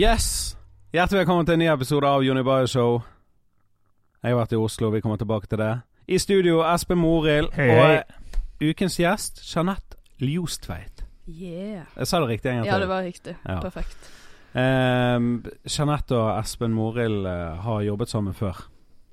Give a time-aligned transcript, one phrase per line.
[0.00, 0.56] Yes!
[0.94, 3.02] Hjertelig velkommen til en ny episode av Jonny Bayer Show.
[4.24, 5.72] Jeg har vært i Oslo, vi kommer tilbake til det.
[6.08, 7.98] I studio Espen Morild Hei, hei.
[7.98, 11.02] og ukens gjest Jeanette Ljostveit.
[11.28, 11.90] Yeah.
[11.98, 12.72] Jeg sa det riktig en gang til.
[12.72, 13.34] Ja, det var riktig.
[13.44, 13.58] Ja.
[13.60, 14.08] Perfekt.
[14.56, 15.26] Ehm,
[15.68, 18.62] Jeanette og Espen Morild eh, har jobbet sammen før.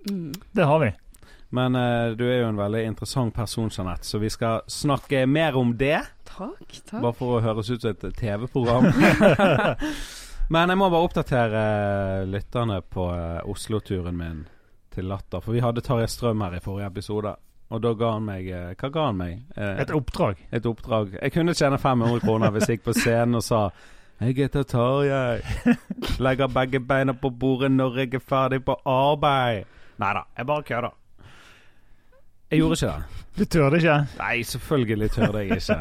[0.08, 0.38] Mm.
[0.56, 0.94] Det har vi.
[1.58, 5.60] Men eh, du er jo en veldig interessant person, Jeanette, så vi skal snakke mer
[5.60, 6.00] om det.
[6.32, 7.02] Takk, takk.
[7.02, 8.88] Bare for å høres ut som et TV-program.
[10.54, 11.62] Men jeg må bare oppdatere
[12.22, 14.46] eh, lytterne på eh, Oslo-turen min
[14.96, 15.42] til Latter.
[15.44, 17.34] For vi hadde Tarjei Strøm her i forrige episode.
[17.68, 19.42] Og da ga han meg eh, Hva ga han meg?
[19.58, 20.40] Eh, Et oppdrag.
[20.56, 21.18] et oppdrag.
[21.22, 23.66] Jeg kunne tjene 500 kroner hvis jeg gikk på scenen og sa
[24.22, 25.42] jeg heter Tarjei.
[26.26, 29.68] Legger begge beina på bordet når jeg er ferdig på arbeid.
[30.02, 30.96] Nei da, jeg bare kødder.
[32.52, 33.24] Jeg gjorde ikke det.
[33.38, 33.96] Du tørde ikke?
[34.18, 35.76] Nei, selvfølgelig tørde jeg ikke.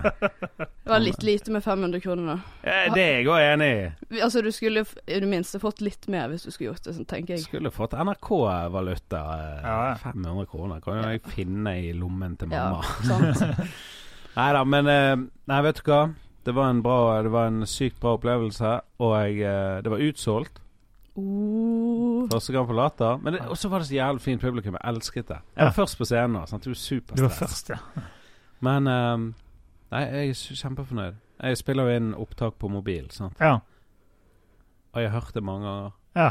[0.59, 2.35] Det var litt lite med 500 kroner, da.
[2.69, 4.19] Eh, Det er jeg òg enig i.
[4.21, 7.07] Altså, du skulle i det minste fått litt mer hvis du skulle gjort det, sånn
[7.09, 7.45] tenker jeg.
[7.47, 9.23] Skulle fått NRK-valuta.
[9.39, 9.95] eh, Ja, ja.
[10.03, 12.83] 500 kroner kan jo jeg finne i lommen til mamma.
[12.83, 13.57] Ja, sant.
[14.37, 15.17] Nei da, men eh,
[15.49, 16.03] Nei, vet du hva.
[16.47, 19.99] Det var en bra Det var en sykt bra opplevelse, og jeg, eh, det var
[20.05, 20.61] utsolgt.
[21.17, 23.17] Uh, Første gang på Latter.
[23.17, 24.75] Men det- Og så var det så jævlig fint publikum.
[24.83, 25.37] Jeg elsket det.
[25.57, 25.71] Jeg var Ja.
[25.83, 26.47] først på scenen.
[26.47, 26.65] Sant?
[26.65, 27.39] Du var Du var superstress.
[27.39, 27.77] først, ja.
[28.61, 29.35] Men um,
[29.93, 31.15] Nei, jeg er kjempefornøyd.
[31.43, 33.37] Jeg spiller jo inn opptak på mobil, sant?
[33.41, 33.59] Ja.
[34.93, 35.91] og jeg har hørt det mange ganger.
[36.17, 36.31] ja.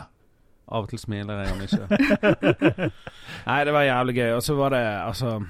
[0.67, 1.88] Av og til smiler jeg, om ikke.
[3.47, 4.31] Nei, det var jævlig gøy.
[4.33, 4.77] Og så var det
[5.08, 5.45] altså jeg,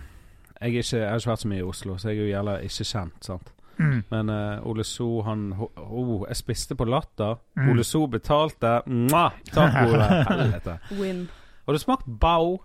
[0.62, 2.58] er ikke, jeg har ikke vært så mye i Oslo, så jeg er jo jævla
[2.60, 3.26] ikke kjent.
[3.26, 3.52] sant?
[3.78, 4.04] Mm.
[4.10, 7.36] Men uh, Ole So, han oh, Jeg spiste på Latter.
[7.56, 7.70] Mm.
[7.70, 8.82] Ole So betalte.
[8.86, 9.34] Mwah!
[9.52, 10.08] Takk, Ole.
[10.30, 10.78] Helvete.
[11.00, 11.28] win.
[11.66, 12.58] Har du smakt bao?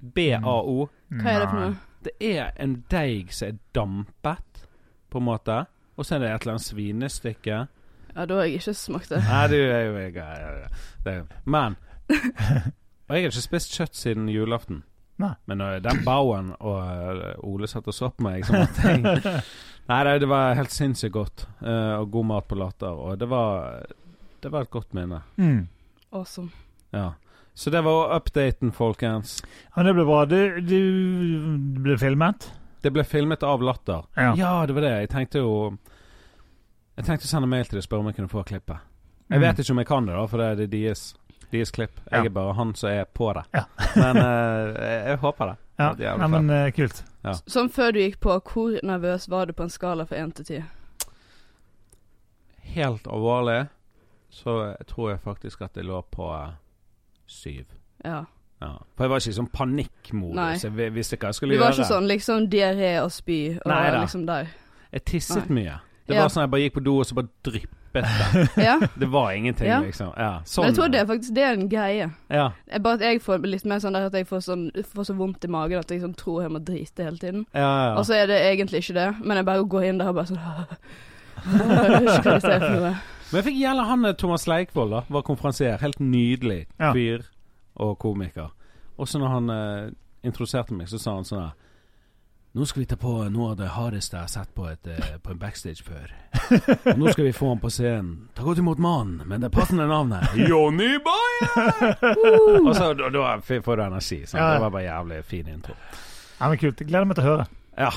[0.00, 0.88] B-a-o.
[1.10, 1.74] Hva er det for noe?
[2.04, 4.64] Det er en deig som er dampet,
[5.10, 5.64] på en måte.
[5.96, 7.58] Og så er det et eller annet svinestykke.
[8.14, 9.20] Ja, da har jeg ikke smakt det.
[9.26, 11.76] Nei, du er jo jeg, Men
[13.10, 14.84] Og jeg har ikke spist kjøtt siden julaften.
[15.20, 15.34] Nei.
[15.50, 19.42] Men når den bauen og eh, Ole satt og så på meg, så måtte jeg
[19.90, 21.46] Nei, det, det var helt sinnssykt godt.
[21.60, 22.94] Uh, og god mat på Latter.
[22.94, 23.82] Og det var
[24.40, 25.18] Det var et godt minne.
[25.36, 25.66] Mm.
[26.12, 26.50] Awesome.
[26.94, 27.08] Ja.
[27.54, 29.40] Så det var updaten, folkens.
[29.76, 30.22] Ja, det ble bra.
[30.30, 30.40] Det,
[30.70, 30.80] det
[31.84, 32.46] ble filmet?
[32.80, 34.06] Det ble filmet av Latter.
[34.16, 34.30] Ja.
[34.38, 34.94] Ja, det var det.
[35.02, 35.50] Jeg tenkte jo
[36.96, 38.86] Jeg tenkte å sende mail til dem og spørre om jeg kunne få klippet.
[39.30, 39.44] Jeg Mm.
[39.44, 41.02] vet ikke om jeg kan det, da, for det er deres,
[41.52, 42.00] deres klipp.
[42.10, 42.24] Jeg Ja.
[42.24, 43.44] er bare han som er på det.
[43.54, 43.62] Ja.
[43.96, 45.56] Men uh, jeg, jeg håper det.
[45.80, 47.02] Ja, ja men uh, kult.
[47.48, 50.48] Sånn før du gikk på, hvor nervøs var du på en skala fra 1 til
[50.60, 50.62] 10?
[52.70, 53.64] Helt alvorlig
[54.30, 56.52] så tror jeg faktisk at jeg lå på eh,
[57.26, 57.64] syv.
[58.04, 58.22] Ja.
[58.60, 58.74] Ja.
[58.94, 59.56] For jeg var ikke i sånn Nei.
[59.56, 60.64] panikkmodus.
[60.64, 61.60] Jeg visste visste hva jeg skulle gjøre.
[61.60, 61.82] Du var gjøre.
[61.82, 64.02] ikke sånn liksom diaré og spy og Neida.
[64.04, 64.52] liksom der?
[64.92, 65.78] Jeg tisset mye.
[66.10, 66.22] Det Ja.
[66.26, 68.48] var sånn jeg bare gikk på do, og så bare dryppet det.
[68.68, 68.76] Ja.
[68.98, 69.80] Det var ingenting, Ja.
[69.82, 70.12] liksom.
[70.16, 70.64] Ja, sånn.
[70.64, 72.10] Men jeg tror det er faktisk det er en greie.
[72.30, 75.04] Ja, er Bare at jeg får litt mer sånn der at jeg får, sånn, får
[75.10, 77.46] så vondt i magen at jeg sånn tror jeg må drite hele tiden.
[77.54, 77.94] ja, ja.
[77.98, 80.26] Og så er det egentlig ikke det, men jeg bare går inn der og bare
[80.26, 80.38] sånn
[81.40, 82.94] ikke hva det for noe.
[83.30, 85.02] Men jeg fikk gjelde han eh, Thomas Leikvoll, da.
[85.08, 85.78] Var konferansier.
[85.80, 86.92] Helt nydelig Ja.
[86.92, 87.22] fyr
[87.76, 88.50] og komiker.
[88.98, 89.90] Og så når han eh,
[90.26, 91.52] introduserte meg, så sa han sånn her
[92.52, 95.12] Nå skal vi ta på noe av det hardeste jeg har sett på, et, eh,
[95.22, 96.08] på en backstage før.
[96.90, 98.24] Og nå skal vi få han på scenen.
[98.34, 100.32] Ta godt imot mannen, men det passende navnet.
[100.50, 101.94] Jonny Bayer!
[102.66, 104.18] og så da, da får du energi.
[104.34, 104.48] Ja.
[104.56, 105.76] Det var bare jævlig fin intro.
[106.40, 106.80] Ja, men kult.
[106.82, 107.46] Jeg gleder meg til å høre.
[107.78, 107.92] Ja.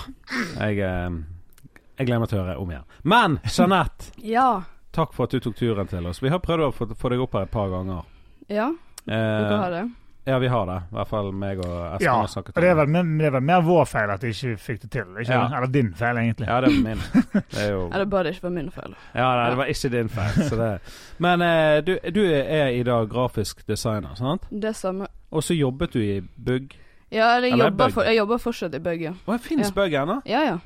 [0.59, 1.17] Jeg, eh,
[1.97, 2.85] jeg gleder meg til å høre om igjen.
[3.15, 4.47] Men Jeanette, Ja.
[4.93, 6.21] takk for at du tok turen til oss.
[6.21, 8.05] Vi har prøvd å få, få deg opp her et par ganger.
[8.53, 9.83] Ja, du kan ha det.
[10.25, 10.75] Ja, vi har det.
[10.91, 13.25] I hvert fall meg og Espen Ja, har snakket snakket det er, om vel, det
[13.27, 15.09] er vel mer vår feil at vi ikke fikk det til.
[15.19, 15.33] Ikke?
[15.33, 15.41] Ja.
[15.57, 16.47] Eller din feil, egentlig.
[16.47, 17.01] Ja, det er min.
[17.53, 18.95] Det er jo Ja, det er bare det ikke var min feil.
[19.15, 20.39] Ja, nei, det var ikke din feil.
[20.47, 20.69] Så det.
[21.27, 24.47] Men eh, du, du er i dag grafisk designer, sant?
[24.49, 25.09] Det samme.
[25.31, 26.71] Og så jobbet du i Bugg.
[27.13, 29.11] Ja, jeg jobber, for, jeg jobber fortsatt i Bug, ja.
[29.27, 29.73] Å, fins Ja.
[29.75, 30.21] Bugg ennå?
[30.29, 30.57] Ja, ja.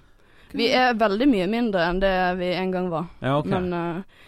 [0.53, 3.09] Vi er veldig mye mindre enn det vi en gang var.
[3.19, 3.49] Ja, ok.
[3.51, 4.21] Men eh,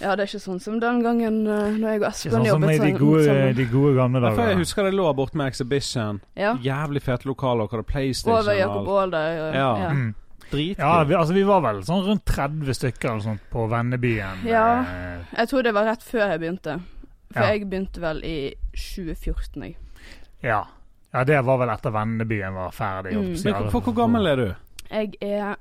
[0.00, 2.40] ja, det er ikke sånn som den gangen uh, når jeg og Ikke Espen sånn
[2.40, 4.48] som jobbet i de sånn gode, i de gode gamle dager.
[4.48, 6.20] jeg husker det lå borte med Exhibition.
[6.40, 6.54] Ja.
[6.64, 7.68] Jævlig fete lokaler.
[7.68, 8.96] Hva det PlayStation Over og Jakob alt.
[8.96, 9.54] Aall der.
[9.58, 9.70] Ja.
[9.84, 9.90] ja.
[9.94, 10.14] Mm.
[10.50, 10.78] Dritkult.
[10.82, 14.40] Ja, vi, altså vi var vel sånn rundt 30 stykker eller sånt på Vennebyen.
[14.48, 14.64] Ja.
[14.82, 16.80] eh, Jeg tror det var rett før jeg begynte.
[17.30, 17.52] For Ja.
[17.52, 18.36] jeg begynte vel i
[18.74, 19.76] 2014, jeg.
[20.42, 20.64] ja.
[21.12, 23.14] ja, det var vel etter Vennebyen var ferdig.
[23.14, 23.36] Mm.
[23.44, 24.48] Men for hvor gammel er du?
[24.90, 25.54] Jeg er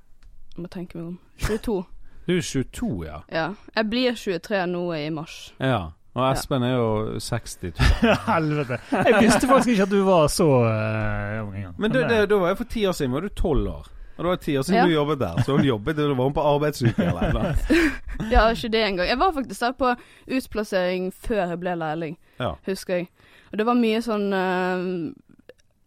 [0.55, 1.19] Jeg må tenke meg om.
[1.45, 1.85] 22.
[2.29, 3.21] Du er 22, ja.
[3.33, 3.47] Ja.
[3.75, 5.37] Jeg blir 23 nå i mars.
[5.59, 5.79] Ja.
[6.13, 7.79] Og Espen er jo 60.
[8.27, 8.77] Helvete.
[8.91, 11.55] Jeg visste faktisk ikke at du var så uh, ung.
[11.79, 13.87] Men det, det, da var jeg for ti år siden var du tolv år.
[14.19, 14.85] Og det var ti år siden Ja.
[14.85, 17.53] du jobbet der, så hun jobbet da var hun på arbeidsuke eller noe.
[18.33, 19.07] Ja, ikke det engang.
[19.07, 19.93] Jeg var faktisk der på
[20.35, 22.51] utplassering før jeg ble lærling, Ja.
[22.67, 23.07] husker jeg.
[23.51, 25.28] Og det var mye sånn eh, jeg-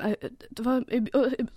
[0.02, 1.06] det var, jeg,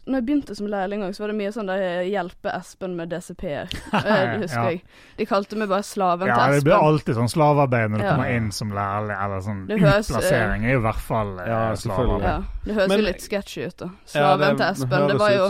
[0.06, 2.95] når jeg begynte som lærling òg, så var det mye sånn der eh, 'hjelpe Espen
[2.95, 3.69] med DCP-er'.
[3.94, 4.01] Eh,
[4.36, 4.69] Det husker Ja.
[4.69, 4.81] jeg.
[5.18, 8.12] De kalte meg bare slaven Ja, til det blir alltid sånn slavearbeid når du Ja.
[8.15, 11.75] kommer inn som lærling, eller sånn Det høres, utplassering er i hvert fall eh, Ja,
[11.75, 12.24] slavearbeid.
[12.24, 13.86] Ja, det høres Men- jo litt sketchy ut, da.
[13.86, 15.07] Ja, Slaven til Espen.
[15.07, 15.45] Det var jo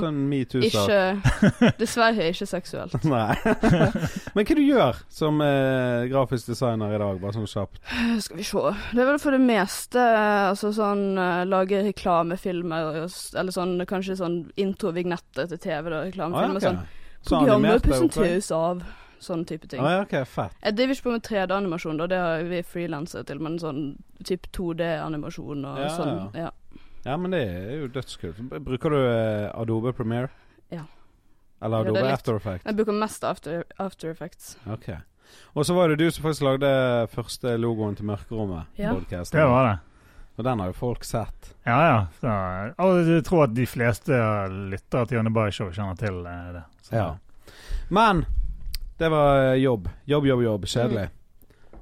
[0.65, 3.03] ikke Dessverre ikke seksuelt.
[3.05, 3.35] Nei.
[4.35, 7.79] Men hva du gjør som eh, grafisk designer i dag, bare sånn kjapt?
[8.21, 8.63] Skal vi se.
[8.93, 14.17] Det er vel for det meste eh, altså sånn eh, lage reklamefilmer, eller sånn kanskje
[14.19, 15.95] sånn intro-vignetter til TV, da.
[15.95, 16.55] Ah, ja, Reklamefilmer.
[16.55, 16.63] ok.
[16.67, 16.79] Sånn
[17.25, 18.83] Så Programmet animerte presenteres av
[19.25, 19.81] sånn type ting.
[19.81, 20.53] Ah, ja, ok, fett.
[20.61, 22.07] Jeg driver ikke på med 3D-animasjon, da.
[22.07, 23.79] Det har vi frilansere til, men sånn
[24.23, 26.35] type 2D-animasjon og Ja, sånn.
[26.37, 26.51] Ja.
[27.05, 28.37] Ja, men det er jo dødskult.
[28.65, 30.29] Bruker du eh, Adobe Premiere?
[30.73, 30.85] Ja.
[31.61, 32.65] Eller er Adobe ja, After Effects?
[32.65, 34.57] Jeg bruker mest After, after Effects.
[34.77, 34.97] Okay.
[35.53, 36.69] Og så var det du som faktisk lagde
[37.13, 38.71] første logoen til Mørkerommet.
[38.77, 38.93] Ja.
[38.93, 39.39] podcasten.
[39.39, 39.77] Det var det.
[40.37, 41.53] Og den har jo folk sett.
[41.65, 41.99] Ja, ja.
[42.19, 42.31] Så,
[42.83, 44.17] og jeg tror at de fleste
[44.71, 46.63] lyttere til Janne Bay Show kjenner til eh, det.
[46.83, 47.15] Så- Ja.
[47.89, 48.25] Men
[48.97, 49.87] det var eh, jobb.
[50.05, 50.65] Jobb, jobb, jobb.
[50.65, 51.09] Kjedelig.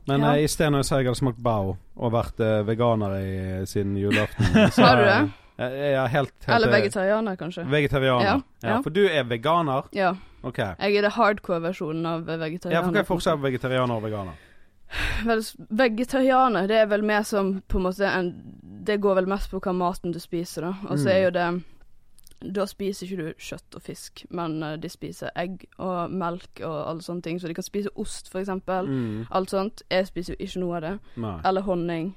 [0.08, 0.34] Men Ja.
[0.36, 3.96] eh, i stedet når jeg sa jeg hadde smakt bao og vært veganer i, siden
[3.98, 4.46] julaften
[4.76, 5.32] så Har du det?
[5.58, 7.66] Jeg, jeg er helt, helt Eller vegetarianer, kanskje.
[7.70, 8.26] Vegetarianer.
[8.26, 8.80] Ja, Ja, ja.
[8.82, 9.84] For du er veganer?
[9.94, 10.14] Ja.
[10.44, 10.58] Ok.
[10.58, 12.74] Jeg er det hardcore-versjonen av vegetarianer.
[12.74, 14.34] Ja, for Hva er forskjellen på vegetarianer og veganer?
[15.26, 18.34] Vel, vegetarianer, det er vel mer som på en måte en
[18.86, 20.74] Det går vel mest på hva maten du spiser, da.
[20.90, 21.14] Og så Mm.
[21.16, 21.64] er jo det
[22.54, 26.90] Da spiser ikke du kjøtt og fisk, men eh, de spiser egg og melk og
[26.90, 27.40] alle sånne ting.
[27.40, 28.86] Så de kan spise ost, for eksempel.
[28.90, 29.28] Mm.
[29.32, 29.82] Alt sånt.
[29.90, 31.00] Jeg spiser jo ikke noe av det.
[31.16, 31.40] Nei.
[31.46, 32.16] Eller honning.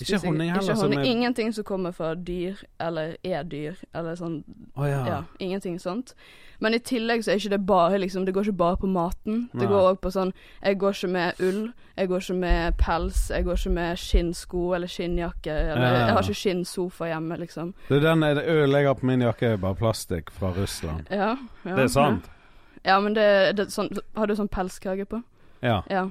[0.00, 1.00] Ikke honning heller, Ikke honning.
[1.00, 4.42] er- Ingenting som kommer fra dyr, eller er dyr, eller sånn.
[4.76, 5.04] Oh, ja.
[5.06, 6.14] Ja, ingenting sånt.
[6.60, 9.50] Men i tillegg så er ikke det bare liksom Det går ikke bare på maten.
[9.52, 9.60] Nei.
[9.60, 10.32] Det går òg på sånn
[10.64, 14.74] Jeg går ikke med ull, jeg går ikke med pels, jeg går ikke med skinnsko
[14.74, 15.46] eller skinnjakke.
[15.52, 16.06] Eller Ja.
[16.06, 17.74] Jeg har ikke skinnsofa hjemme, liksom.
[17.88, 21.06] Det er den øl jeg har på min jakke, er bare plastikk fra Russland.
[21.10, 22.24] Ja, ja Det er sant?
[22.84, 25.22] Ja, men det, det sånn Har du sånn pelskrage på?
[25.62, 25.82] Ja.
[25.90, 26.08] Ja.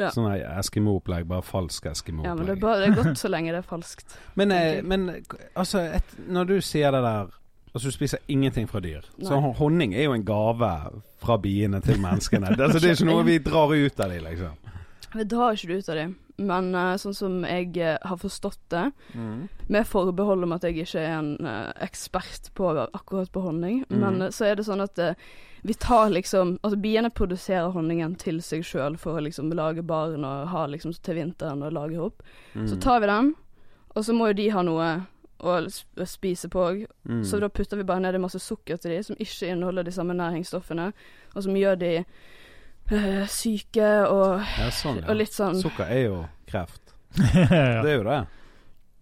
[0.00, 0.08] Ja.
[0.14, 2.48] Sånn Eskimo-opplegg, bare falsk ja men det Eskimo-opplegg.
[2.56, 4.14] er, bare, det er godt så lenge det er falskt.
[4.40, 5.08] Men, eh, men
[5.54, 7.38] altså, et, når du sier det der
[7.72, 9.00] Altså, du spiser ingenting fra dyr.
[9.00, 9.28] Så Nei.
[9.30, 10.68] Så honning er jo en gave
[11.22, 12.50] fra biene til menneskene.
[12.56, 14.58] det, altså, det er ikke noe vi drar ut av dem, liksom.
[15.14, 16.12] Vi drar ikke det ut av dem,
[16.50, 18.84] men uh, sånn som jeg uh, har forstått det,
[19.14, 19.48] Mm.
[19.72, 24.00] med forbehold om at jeg ikke er en uh, ekspert på akkurat på honning, Mm.
[24.04, 25.14] men så er det sånn at eh,
[25.62, 30.26] vi tar liksom Altså biene produserer honningen til seg sjøl for å liksom lage barn
[30.26, 32.22] og ha liksom til vinteren og lage opp.
[32.54, 32.66] Mm.
[32.68, 33.32] Så tar vi den,
[33.94, 34.90] og så må jo de ha noe
[35.42, 35.54] å
[36.06, 36.84] spise på òg.
[37.08, 37.22] Mm.
[37.26, 40.14] Så da putter vi bare ned masse sukker til de som ikke inneholder de samme
[40.18, 40.92] næringsstoffene,
[41.34, 45.08] og som gjør de øh, syke og, ja, sånn, ja.
[45.08, 46.94] og litt sånn Sukker er jo kreft.
[47.18, 47.82] ja.
[47.82, 48.20] Det er jo det.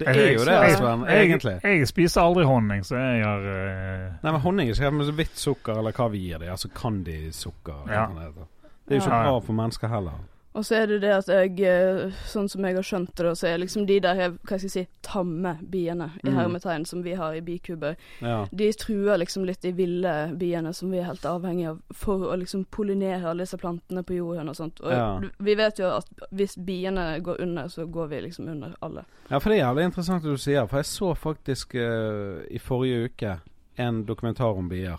[0.00, 1.02] Det Jeg- er jo det, Sven.
[1.12, 1.54] Egentlig.
[1.62, 4.12] jeg spiser aldri honning, så jeg har uh...
[4.24, 6.48] Nei, men honning er ikke med vidt sukker, eller hva vi gir dem.
[6.54, 7.82] Altså candysukker.
[7.90, 8.06] Ja.
[8.88, 10.16] det er jo ikke bra for mennesker heller.
[10.52, 13.46] Og så er det det at jeg, eh, sånn som jeg har skjønt det, så
[13.46, 16.34] er liksom de der hva skal jeg si, tamme biene, i Mm.
[16.34, 18.46] hermetegn, som vi har i bikuber, Ja.
[18.52, 22.36] de truer liksom litt de ville biene som vi er helt avhengig av for å
[22.36, 24.80] liksom pollinere alle disse plantene på jorden og sånt.
[24.80, 25.20] Og Ja.
[25.38, 29.04] vi vet jo at hvis biene går under, så går vi liksom under alle.
[29.30, 30.66] Ja, for det er jævlig interessant det du sier.
[30.68, 33.40] For jeg så faktisk uh, i forrige uke
[33.78, 34.98] en dokumentar om bier.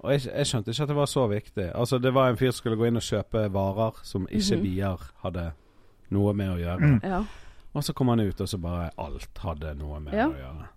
[0.00, 1.64] Og jeg, jeg skjønte ikke at det var så viktig.
[1.74, 4.62] Altså Det var en fyr som skulle gå inn og kjøpe varer som ikke Mhm.
[4.62, 5.52] bier hadde
[6.10, 6.78] noe med å gjøre.
[6.80, 7.00] Mm.
[7.02, 7.24] Ja.
[7.74, 10.28] Og så kom han ut, og så bare alt hadde noe med Ja.
[10.28, 10.68] å gjøre.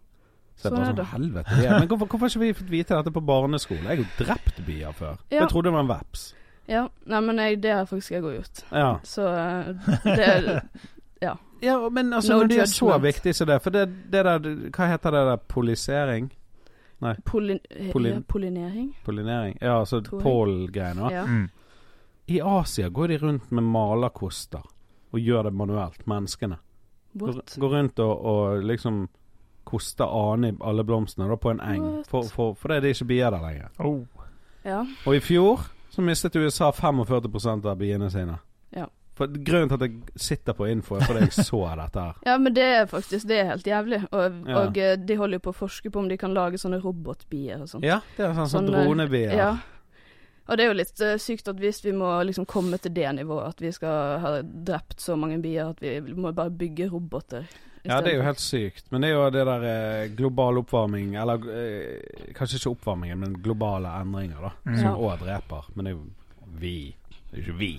[0.57, 1.05] Så jeg Sånn bare er sånn det.
[1.05, 1.61] Helvete.
[1.61, 1.69] Det.
[1.79, 3.77] Men hvorfor, hvorfor har ikke vi fått vite dette på barneskole?
[3.79, 5.17] Jeg har jo drept bier før.
[5.31, 5.39] Ja.
[5.41, 6.33] Jeg trodde det var en veps.
[6.67, 6.87] ja.
[7.05, 8.63] Nei, men jeg, det har faktisk jeg òg gjort.
[8.71, 8.97] Ja.
[9.03, 9.73] Så eh,
[10.15, 10.61] det er
[11.61, 14.39] ja, men altså No når det er så viktig som det For det, det der
[14.73, 15.35] Hva heter det der?
[15.47, 16.31] Polisering?
[17.25, 17.59] Polin
[17.93, 18.91] Polin- ja, pollinering.
[19.05, 19.57] Pollinering?
[19.61, 20.01] Ja, altså
[21.09, 21.11] jeg.
[21.11, 21.25] Ja.
[21.25, 21.49] mm.
[22.27, 24.61] I Asia går de rundt med malerkoster
[25.11, 26.57] og gjør det manuelt, menneskene.
[27.19, 27.55] Går, What?
[27.59, 29.09] går rundt og, og liksom
[29.67, 32.03] koster ane i alle blomstene da, på en eng.
[32.07, 33.67] fordi For, for, for det er det ikke bier der lenger.
[33.79, 34.01] oh.
[34.65, 34.85] Ja.
[35.05, 38.37] Og i fjor så mistet USA 45 av biene sine.
[39.21, 42.21] For Grunnen til at jeg sitter på info, er fordi jeg så dette her.
[42.31, 44.01] Ja, men det er faktisk Det er helt jævlig.
[44.11, 44.61] Og, Ja.
[44.63, 47.61] og eh, de holder jo på å forske på om de kan lage sånne robotbier
[47.61, 47.85] og sånn.
[47.85, 49.35] Ja, det er sånn, sånn Sånn, eh, dronebier.
[49.37, 49.51] Ja.
[50.49, 53.07] Og det er jo litt uh, sykt at hvis vi må liksom komme til det
[53.15, 57.45] nivået, at vi skal ha drept så mange bier at vi må bare bygge roboter.
[57.85, 58.89] Ja, det er jo helt sykt.
[58.91, 63.37] Men det er jo det der eh, global oppvarming Eller eh, kanskje ikke oppvarmingen, men
[63.41, 64.51] globale endringer, da.
[64.65, 64.75] Mm.
[64.81, 65.15] Som Ja.
[65.23, 65.69] dreper.
[65.75, 66.03] Men det er jo
[66.61, 66.75] vi.
[67.31, 67.69] Det er ikke vi.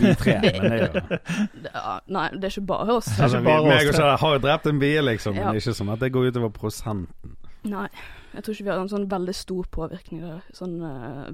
[0.00, 1.00] Vi tre, men det er jo
[1.62, 3.08] Det- ja, Nei, det er ikke bare oss.
[3.18, 5.34] er Altså, ikke vi, bare oss, har drept en bie, liksom.
[5.36, 5.44] Ja.
[5.44, 7.36] Men det er ikke sånn at det går utover prosenten.
[7.64, 7.86] Nei,
[8.34, 10.40] jeg tror ikke vi har en sånn veldig stor påvirkning der.
[10.52, 11.30] Sånn, eh,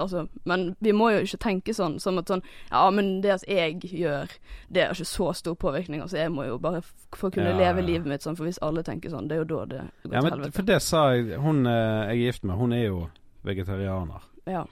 [0.00, 2.40] altså, men vi må jo ikke tenke sånn som at sånn
[2.70, 4.32] Ja, men det at jeg gjør,
[4.72, 6.00] det har ikke så stor påvirkning.
[6.00, 6.80] Altså, jeg må jo bare
[7.16, 7.86] få kunne Ja, leve ja.
[7.90, 10.20] livet mitt sånn, for hvis alle tenker sånn, det er jo da det går Ja,
[10.20, 10.52] til men helvete.
[10.56, 13.02] for det sa jeg Hun eh, jeg er gift med, hun er jo
[13.44, 14.22] vegetarianer.
[14.48, 14.64] Ja.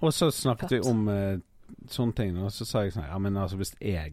[0.00, 0.84] Og så snakket Fett.
[0.84, 1.38] vi om eh,
[1.88, 4.12] sånne ting, og så sa jeg sånn Ja, men altså, hvis jeg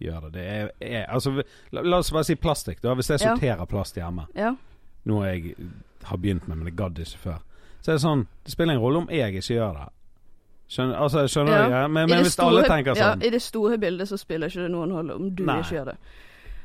[0.00, 2.94] gjør det Det er, er Altså, la, la oss bare si plastikk, da.
[2.94, 3.34] Hvis jeg Ja.
[3.34, 4.54] sorterer plast hjemme, ja.
[5.04, 5.54] noe jeg
[6.04, 7.38] har begynt med, men jeg gadd ikke før,
[7.82, 9.88] så er det sånn Det spiller ingen rolle om jeg ikke gjør det.
[10.68, 11.82] Skjønner, altså, skjønner Ja.
[11.86, 11.88] du?
[11.92, 14.62] Men, men hvis hvis alle tenker sånn Ja, I det store bildet så spiller ikke
[14.62, 15.60] det noen rolle om du Nei.
[15.60, 15.96] ikke gjør det.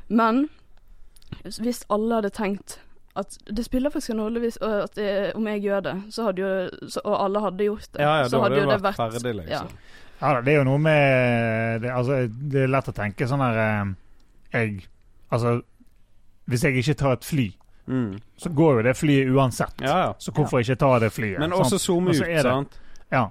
[0.08, 0.48] Men
[1.60, 2.78] hvis alle hadde tenkt
[3.16, 6.40] at det spiller faktisk en rolle hvis, at det, om jeg gjør det, så hadde
[6.40, 9.34] jo så, og alle hadde gjort det, Ja, ja, så hadde jo det vært ferdig,
[9.36, 9.68] liksom.
[9.68, 10.11] Ja.
[10.22, 13.42] Ja, da, det er jo noe med det, altså, det er lett å tenke sånn
[13.42, 13.92] her eh,
[14.54, 14.86] Jeg
[15.32, 15.62] Altså,
[16.46, 17.48] hvis jeg ikke tar et fly,
[17.88, 18.20] Mm.
[18.38, 19.80] så går jo det flyet uansett.
[19.82, 20.10] Ja, ja.
[20.22, 21.38] Så hvorfor ikke ta det flyet?
[21.40, 22.78] Men også zoome ut, det- sant?
[23.10, 23.24] Ja.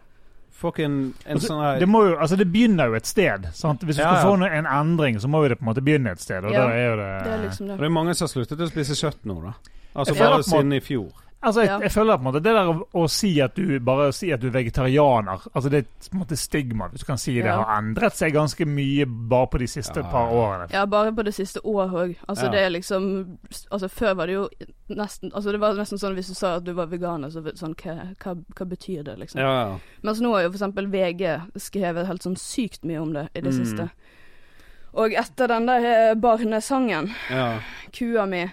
[0.52, 3.48] Fucking en Altså, sånn her det, må jo, altså det begynner jo et sted.
[3.54, 3.82] Sant?
[3.82, 4.36] Hvis du Ja, skal ja.
[4.36, 6.44] få noe- en endring, så må jo det på en måte begynne et sted.
[6.44, 7.78] Og Ja, da er jo det, Det er liksom Og det.
[7.80, 9.54] det er mange som har sluttet å spise kjøtt nå, da.
[9.96, 11.12] Altså bare siden i fjor.
[11.44, 11.80] Altså, jeg, Ja.
[11.80, 14.40] jeg føler på en måte det der å, å si at du bare si at
[14.42, 17.46] du er vegetarianer Altså Det er på en måte stigma, hvis du kan si det,
[17.46, 17.64] Ja.
[17.64, 20.68] har endret seg ganske mye bare på de siste Ja, par årene.
[20.72, 22.16] Ja, bare på det siste året òg.
[22.30, 22.50] Altså, Ja.
[22.52, 23.38] det er liksom
[23.72, 24.50] Altså, før var det jo
[24.90, 27.74] nesten Altså, det var nesten sånn hvis du sa at du var veganer, så sånn
[27.76, 29.40] Hva, hva, hva betyr det, liksom?
[29.42, 29.80] Ja, ja.
[30.04, 33.42] Mens nå har jo for eksempel VG skrevet helt sånn sykt mye om det i
[33.42, 33.66] det Mm.
[33.66, 33.90] siste.
[34.94, 37.60] Og etter den der eh, barnesangen, ja.
[37.92, 38.52] 'Kua mi',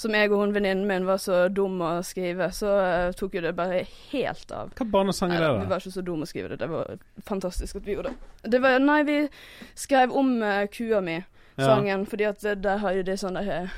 [0.00, 3.42] som jeg og hun venninnen min var så dum å skrive, så uh, tok jo
[3.44, 4.72] det bare helt av.
[4.78, 6.60] Hva barnesang er det, vi var ikke så dumme å skrive det.
[6.62, 6.96] Det var
[7.28, 8.32] fantastisk at vi gjorde det.
[8.54, 9.18] det var, nei, vi
[9.78, 11.20] skrev om uh, 'Kua mi',
[11.60, 11.66] Ja.
[11.66, 13.68] sangen, fordi at eh, der har jo det sånn der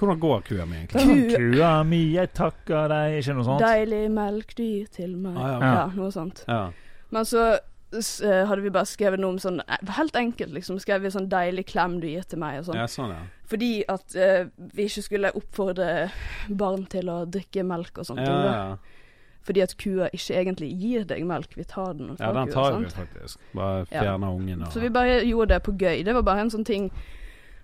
[0.00, 1.36] Hvordan går kua mi, egentlig?
[1.36, 3.60] Kua mi, jeg takker deg Ikke noe sånt?
[3.62, 5.36] Deilig melkdyr til meg.
[5.36, 5.82] Ah, ja, ja.
[5.94, 6.40] noe sånt.
[6.48, 6.70] Ja.
[7.12, 7.44] Men så
[7.92, 10.78] hadde vi bare skrevet noe om sånn eh, Helt enkelt, liksom.
[10.78, 12.78] Skrevet sånn 'deilig klem du gir til meg' og sånn.
[12.78, 13.24] ja, sånn, ja.
[13.50, 16.10] Fordi at uh, vi ikke skulle oppfordre
[16.48, 18.22] barn til å drikke melk og sånt.
[18.22, 18.76] Ja, ja.
[19.42, 21.56] Fordi at kua ikke egentlig gir deg melk.
[21.56, 23.40] Vi tar den ja den kua, vi faktisk.
[23.54, 24.14] Bare Ja.
[24.14, 26.04] ungen og Så vi bare gjorde det på gøy.
[26.04, 26.90] Det var bare en sånn ting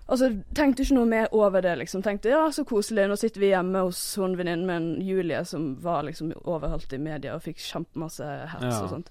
[0.09, 2.01] Altså, tenkte ikke noe mer over det, liksom.
[2.01, 3.09] Tenkte ja, så koselig.
[3.09, 7.35] Nå sitter vi hjemme hos hun venninnen min, Julie, som var liksom overalt i media
[7.35, 8.83] og fikk kjempemasse hets Ja.
[8.83, 9.09] og sånt.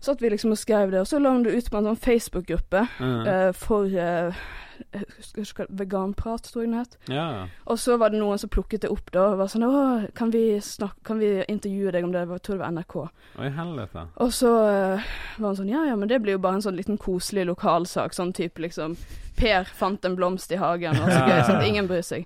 [0.00, 1.96] Satt vi liksom og skrev det, og så la hun det ut på en sånn
[1.98, 3.26] Facebook-gruppe Mm.
[3.26, 4.34] uh, for eh,
[5.68, 6.96] Veganprat, tror jeg den het.
[7.12, 7.46] Ja.
[7.64, 9.74] Og så var det noen som plukket det opp da og var sånn Å,
[10.16, 12.24] kan vi, snakke, kan vi intervjue deg om det?
[12.26, 12.96] Jeg tror det var NRK.
[13.42, 14.06] Oi, helvete.
[14.24, 16.78] Og så uh, var han sånn Ja ja, men det blir jo bare en sånn
[16.78, 18.16] liten koselig lokalsak.
[18.16, 18.98] Sånn type liksom
[19.36, 21.40] Per fant en blomst i hagen, og så gøy.
[21.44, 22.24] Sånn at ingen bryr seg.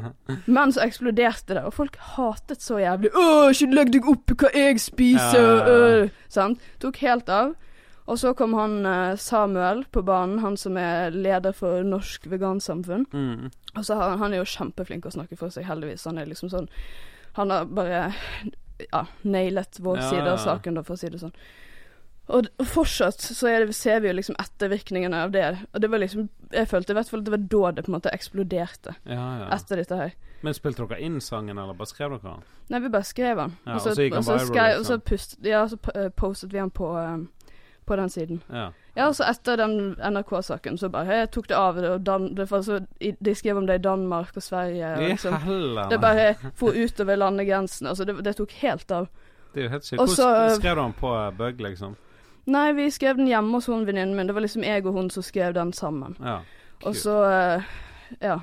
[0.56, 3.10] Men så eksploderte det, og folk hatet så jævlig.
[3.12, 5.36] Å, ikke legg deg opp hva jeg spiser!
[5.36, 5.74] Ja.
[5.74, 6.14] øh.
[6.32, 6.64] Sant?
[6.80, 7.52] Tok helt av.
[8.06, 13.06] Og så kom han eh, Samuel på banen, han som er leder for Norsk Vegansamfunn.
[13.12, 13.50] Mm.
[13.74, 16.06] Og så har han, han er jo kjempeflink å snakke for seg, heldigvis.
[16.06, 16.70] Han er liksom sånn
[17.36, 18.04] Han har bare
[18.90, 21.34] ja, nailet vår Ja, side av saken, da, for å si det sånn.
[22.26, 25.46] Og, og fortsatt så det, ser vi jo liksom ettervirkningene av det.
[25.72, 27.90] Og det var liksom Jeg følte i hvert fall at det var da det på
[27.92, 28.96] en måte eksploderte.
[29.06, 29.50] Ja, ja.
[29.54, 30.16] Etter dette her.
[30.46, 32.42] Men spilte dere inn sangen, eller bare skrev dere den?
[32.70, 33.54] Nei, vi bare skrev den.
[33.64, 35.06] Ja, og så gikk han og så viral, skrev- og så liksom.
[35.10, 37.16] pust, ja, så postet vi den på, eh,
[37.86, 38.42] på den siden.
[38.52, 38.70] Ja.
[38.96, 41.76] Ja, og så etter den NRK-saken så bare Jeg tok det av.
[41.78, 44.94] Og Dan, det så, de skrev om det i Danmark og Sverige.
[44.96, 45.36] Og liksom,
[45.90, 47.92] det bare for utover landegrensene.
[47.92, 49.08] Altså, det, det tok helt av.
[49.54, 50.00] Det er jo helt sykt.
[50.02, 51.96] Hvordan skrev du den på eh, Bug, liksom?
[52.46, 54.28] Nei, vi skrev den hjemme hos hun venninnen min.
[54.28, 56.16] Det var liksom jeg og hun som skrev den sammen.
[56.20, 56.40] Ja.
[56.84, 57.72] Og så eh,
[58.20, 58.40] Ja.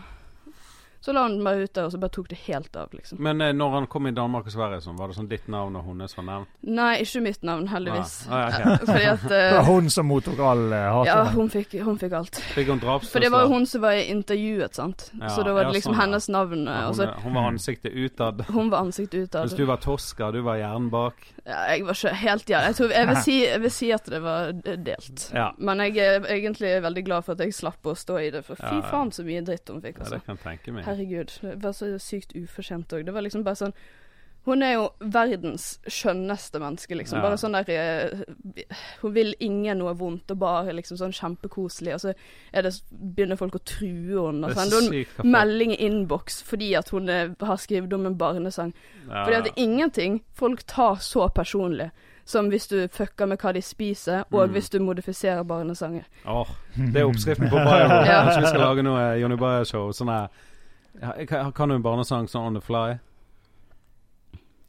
[1.04, 3.18] Så la han den bare ut der, og så bare tok det helt av, liksom.
[3.20, 5.76] Men eh, når han kom i Danmark og Sverige, sånn, var det sånn ditt navn
[5.76, 6.54] og hennes var nevnt?
[6.64, 8.14] Nei, ikke mitt navn, heldigvis.
[8.30, 11.10] Ah, ah, ja, Fordi at Det eh, var hun som mottok all eh, hatet.
[11.12, 12.40] Ja, hun fikk, hun fikk alt.
[12.56, 13.18] Fikk hun drapstrusler?
[13.18, 15.10] For det var jo hun som var i intervjuet, sant.
[15.20, 16.64] Ja, så da var det liksom sånn, hennes navn.
[16.72, 18.46] eh, Ja, hun, hun var ansiktet utad.
[18.56, 19.50] hun var ansiktet utad.
[19.50, 21.20] Hvis du var Tosca, du var hjernen bak.
[21.44, 22.64] Ja, jeg var ikke helt ja.
[22.70, 24.56] Jeg, tror, jeg, vil si, jeg vil si at det var
[24.88, 25.28] delt.
[25.36, 25.50] Ja.
[25.60, 28.56] Men jeg er egentlig veldig glad for at jeg slapp å stå i det, for
[28.56, 28.88] fy Ja, ja.
[28.96, 30.22] faen så mye dritt hun fikk, ja, altså.
[30.24, 30.93] det kan tenke meg.
[30.94, 31.34] Herregud.
[31.42, 33.06] Det var så sykt ufortjent òg.
[33.06, 33.74] Det var liksom bare sånn
[34.46, 37.16] Hun er jo verdens skjønneste menneske, liksom.
[37.16, 37.24] Ja.
[37.24, 38.66] Bare sånn der eh,
[39.02, 41.94] Hun vil ingen noe vondt, og bare liksom sånn kjempekoselig.
[41.96, 42.12] Og så
[42.52, 44.44] det, begynner folk å true henne.
[44.44, 47.08] Og Det er sende så henne sykt hva folk- melding i innboks fordi at hun
[47.10, 48.74] er, har skrevet om en barnesang.
[49.08, 51.92] Ja, Fordi at det er ingenting folk tar så personlig
[52.26, 54.54] som hvis du fucker med hva de spiser, og Mm.
[54.54, 56.04] hvis du modifiserer barnesanger.
[56.26, 57.88] Åh, det er oppskriften på Bayer.
[58.12, 58.24] Ja.
[58.28, 59.90] Kanskje vi skal lage noe Jonny Bayer-show.
[59.92, 60.28] Sånn her
[61.02, 62.98] ja, kan, du en barnesang sånn on the fly?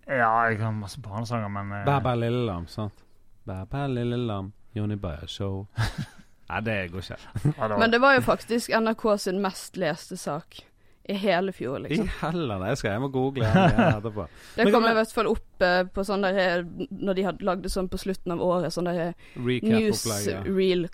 [0.08, 3.04] Ja, jeg kan masse barnesanger, men eh, Bæ, bæ, lille lam, sant?
[3.48, 5.64] Bæ, bæ, lille lam, Jonny Bayer-show.
[6.50, 7.76] Nei, det går ikke.
[7.80, 10.60] Men det var jo faktisk NRK sin mest leste sak
[11.08, 12.04] i hele fjor, liksom.
[12.04, 14.26] I heller, helvete, jeg skal hjem og google igjen etterpå.
[14.56, 17.66] Det kom i hvert fall opp eh, på sånn der eh, Når de hadde lagd
[17.66, 20.86] det sånn på slutten av året, sånn der eh, newsreel.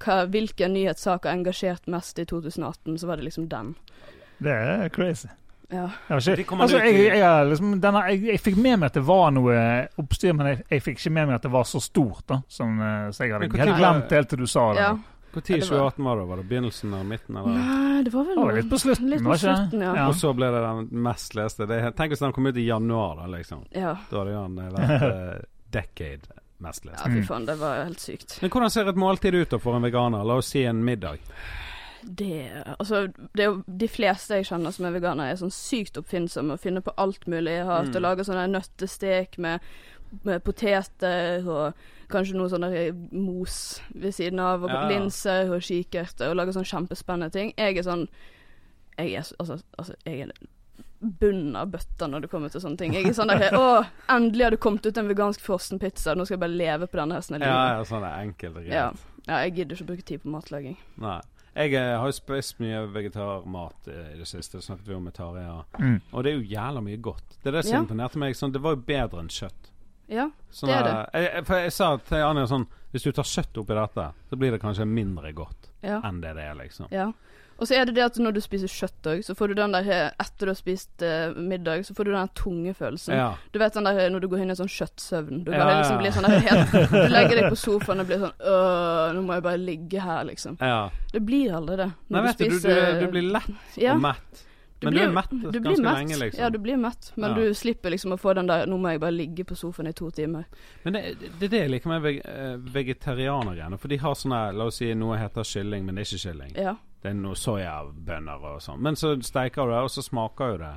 [0.74, 2.98] Nyhetssak har engasjert mest i 2018?
[2.98, 3.76] Så var det liksom den.
[4.40, 5.28] Det er crazy.
[5.70, 5.84] Ja.
[6.08, 9.30] Jeg, ikke, altså, jeg, jeg, liksom, denne, jeg, jeg fikk med meg at det var
[9.30, 9.54] noe
[10.02, 12.24] oppstyr, men jeg, jeg fikk ikke med meg at det var så stort.
[12.26, 14.80] da som, eh, Så jeg hadde helt glemt det helt til du sa det.
[14.82, 14.90] ja.
[15.30, 16.24] Ja, 2018 var det?
[16.26, 17.36] Var det begynnelsen eller midten?
[17.38, 17.54] Eller?
[17.54, 19.92] Nei, det var vel Det var litt på slutten, Litt på slutten, ja.
[19.94, 20.08] Ja.
[20.10, 21.68] Og så ble det den mest leste.
[21.70, 23.62] Det, er- tenk hvis den kom ut i januar, da, liksom.
[23.70, 23.92] Ja.
[24.10, 26.98] Da hadde den vært uh, decade mest lest.
[26.98, 27.26] ja, fy Mm.
[27.30, 28.40] faen, det var helt sykt.
[28.42, 30.26] Men hvordan ser et måltid ut da for en veganer?
[30.26, 31.22] La oss si en middag.
[32.04, 35.98] Det Altså, det er jo de fleste jeg kjenner som er veganere, er sånn sykt
[36.00, 37.52] oppfinnsomme og finner på alt mulig.
[37.58, 37.96] Jeg har hatt Mm.
[37.96, 39.60] å lage sånne nøttestek med,
[40.24, 41.74] med poteter og
[42.10, 44.88] kanskje noe sånn mos ved siden av, og Ja.
[44.88, 47.52] linser og kikerter, og lage sånn kjempespennende ting.
[47.56, 48.08] Jeg er sånn
[48.98, 50.32] Jeg er så- altså, altså jeg er
[51.00, 52.92] bunnen av bøtta når det kommer til sånne ting.
[52.92, 56.36] Jeg er sånn der Å, endelig har det kommet ut en vegansk frossenpizza, nå skal
[56.36, 57.40] jeg bare leve på denne hesten.
[57.40, 58.72] Ja, ja, sånn er enkelt og greit.
[58.74, 58.92] Ja.
[59.26, 60.76] ja, jeg gidder ikke å bruke tid på matlaging.
[60.98, 61.20] Nei.
[61.54, 65.14] Jeg eh, har jo spist mye vegetarmat eh, i det siste, snakket vi om med
[65.16, 65.48] Tarjei.
[65.80, 65.96] Mm.
[66.12, 67.38] Og det er jo jævla mye godt.
[67.42, 67.80] Det er det som Ja.
[67.82, 68.36] imponerte meg.
[68.38, 69.70] Sånn, det var jo bedre enn kjøtt.
[70.10, 70.28] Ja.
[70.50, 73.22] Sånn Det er det Jeg, jeg, for jeg sa til Anja sånn Hvis du tar
[73.30, 76.00] kjøtt oppi dette, så blir det kanskje mindre godt ja.
[76.02, 76.88] enn det det er, liksom.
[76.90, 77.12] Ja.
[77.60, 79.72] Og så er det det at når du spiser kjøtt òg, så får du den
[79.76, 83.14] der eh, Etter du har spist eh, middag, så får du den tunge følelsen.
[83.14, 83.34] Ja.
[83.52, 85.44] Du vet den der eh, når du går inn i en sånn kjøttsøvn.
[85.44, 88.18] Du Ja, ja, liksom blir sånn der helt Du legger deg på sofaen og blir
[88.24, 90.56] sånn Øh, nå må jeg bare ligge her, liksom.
[90.60, 90.88] ja.
[91.12, 91.90] Det blir aldri det.
[92.08, 93.50] Nei, Når vet du, du, du, du blir lett
[93.92, 94.46] og mett.
[94.80, 95.96] du Men blir- du er mett du ganske mett.
[95.98, 96.40] lenge, liksom.
[96.40, 99.00] Ja, du blir mett, men du slipper liksom å få den der 'nå må jeg
[99.02, 100.44] bare ligge på sofaen i to timer'.
[100.84, 101.02] Men det,
[101.38, 103.78] det er det jeg liker med veg, eh, vegetarianergreiene.
[103.78, 106.54] For de har sånne La oss si noe heter kylling, men det er ikke kylling.
[106.56, 106.76] Ja.
[107.00, 108.80] Det er noe soyabønner og sånn.
[108.84, 110.74] Men så steiker du det, og så smaker jo det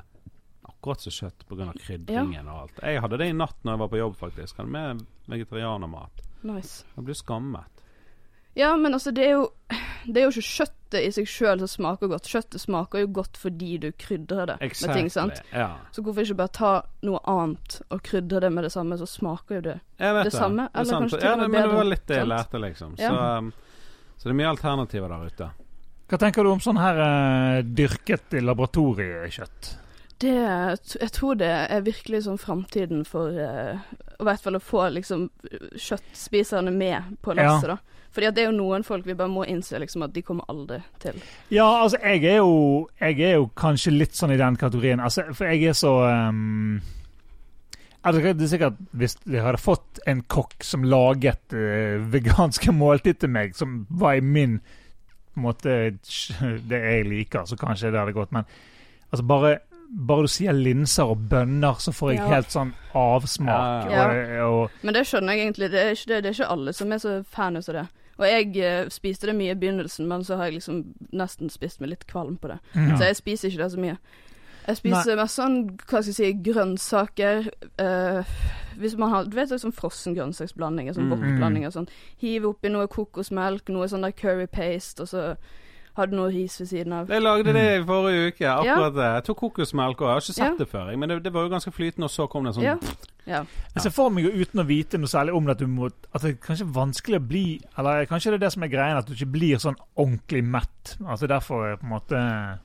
[0.69, 1.73] akkurat som kjøtt pga.
[1.79, 2.79] krydringen og alt.
[2.83, 4.57] Jeg hadde det i natt når jeg var på jobb, faktisk.
[4.57, 6.23] Hadde med vegetarianermat.
[6.43, 6.85] Nice.
[6.95, 7.83] Jeg ble skammet.
[8.55, 9.51] Ja, men altså, det er jo
[10.05, 12.27] Det er jo ikke kjøttet i seg sjøl som smaker godt.
[12.27, 15.39] Kjøttet smaker jo godt fordi du krydrer det med ting, sant.
[15.55, 15.69] Ja.
[15.95, 16.71] Så hvorfor ikke bare ta
[17.07, 19.77] noe annet og krydre det med det samme, så smaker jo det.
[19.97, 22.05] det, Det samme, er eller det kanskje til ja, og med men det var litt
[22.11, 22.95] det jeg lærte, liksom.
[22.99, 23.09] Ja.
[23.09, 23.53] Så, um,
[24.17, 25.49] så det er mye alternativer der ute.
[26.11, 29.71] Hva tenker du om sånn her eh, dyrket i laboratoriekjøtt?
[30.23, 30.35] Det,
[31.01, 33.79] jeg tror det er virkelig sånn framtiden for eh,
[34.19, 35.25] I hvert fall å få liksom
[35.73, 37.79] kjøttspiserne med på lasset, da.
[38.13, 40.79] Fordi det er jo noen folk vi bare må innse liksom at de kommer aldri
[41.01, 41.17] til.
[41.49, 45.01] Ja, altså, jeg er jo, jeg er jo kanskje litt sånn i den kategorien.
[45.01, 45.95] Altså, for jeg er så
[46.29, 46.81] um
[48.03, 53.29] Det er sikkert Hvis jeg hadde fått en kokk som laget uh, veganske måltid til
[53.29, 54.59] meg, som var i min
[55.33, 55.75] på en måte
[56.69, 58.31] det jeg liker, så kanskje det hadde gått.
[58.35, 58.45] Men
[59.11, 59.55] altså bare,
[59.89, 62.29] bare du sier linser og bønner, så får jeg Ja.
[62.35, 63.91] helt sånn avsmak.
[63.91, 64.05] Ja.
[64.45, 65.71] Og, og, Men det skjønner jeg egentlig.
[65.71, 67.87] Det er ikke, det, det er ikke alle som er så fan av det.
[68.21, 70.83] Og jeg eh, spiste det mye i begynnelsen, men så har jeg liksom
[71.17, 72.59] nesten spist meg litt kvalm på det.
[72.75, 72.97] Ja.
[72.97, 73.97] Så jeg spiser ikke det så mye.
[74.67, 77.49] Jeg spiser mest sånn, hva skal jeg si, grønnsaker.
[77.79, 78.23] uh,
[78.79, 81.65] hvis man har, du vet sånn frossen grønnsaksblanding, sånn Mm.
[81.67, 81.87] og sånn.
[82.17, 85.35] Hive oppi noe kokosmelk, noe sånn der curry paste, og så
[85.95, 87.07] har du noe ris ved siden av.
[87.07, 88.47] Jeg lagde det i forrige uke.
[88.49, 89.09] Akkurat det.
[89.13, 90.07] Jeg tok kokosmelk òg.
[90.07, 90.55] Jeg har ikke sett Ja.
[90.57, 92.77] det før, men det, det var jo ganske flytende, og så kom det sånn Ja.
[93.27, 93.43] Ja.
[93.75, 95.91] Jeg ser for meg jo uten å vite noe særlig om det, at, du må,
[96.13, 98.97] at det kanskje er vanskelig å bli Eller kanskje det er det som er greien,
[98.97, 100.97] at du ikke blir sånn ordentlig mett.
[101.05, 102.59] Altså Derfor er på en måte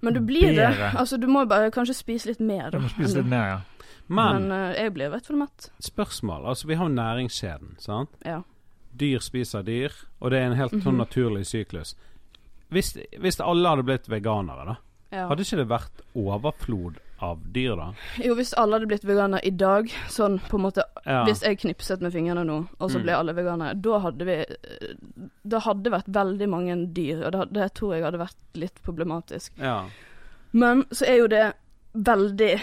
[0.00, 0.68] Men du blir det.
[0.94, 3.60] Altså, du må bare kanskje spise litt mer, Du må spise litt mer, ja.
[4.08, 5.70] Men Men uh, jeg blir i hvert fall mett.
[5.84, 6.46] spørsmål.
[6.48, 8.08] Altså, vi har jo næringskjeden, sant?
[8.24, 8.42] Ja.
[8.98, 11.02] Dyr spiser dyr, og det er en helt sånn Mhm.
[11.02, 11.94] naturlig syklus.
[12.70, 14.76] Hvis, hvis alle hadde blitt veganere, da,
[15.12, 15.28] Ja.
[15.28, 17.86] hadde ikke det vært overflod av dyr da?
[18.22, 21.24] Jo, hvis alle hadde blitt veganere i dag, sånn på en måte Ja.
[21.24, 23.02] Hvis jeg knipset med fingrene nå, og så Mm.
[23.02, 24.36] ble alle veganere, da hadde vi
[25.48, 29.52] Det hadde vært veldig mange dyr, og det, det tror jeg hadde vært litt problematisk.
[29.58, 29.84] ja.
[30.52, 31.52] Men så er jo det
[31.94, 32.60] veldig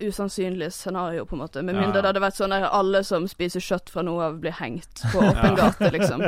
[0.00, 1.62] usannsynlig scenario, på en måte.
[1.62, 2.02] Med mindre ja.
[2.02, 5.18] det hadde vært sånn at alle som spiser kjøtt fra nå av, blir hengt på
[5.18, 6.22] åpen gate, liksom.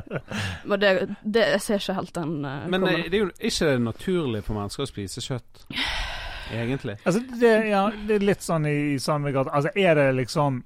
[0.68, 0.92] Men det,
[1.24, 4.44] det, jeg ser ikke helt den uh, Men eh, det er jo ikke det naturlig
[4.44, 5.64] for mennesker å spise kjøtt,
[6.52, 6.96] egentlig.
[7.04, 10.62] Altså, det, ja, det er litt sånn i, i samme grad Altså, er det liksom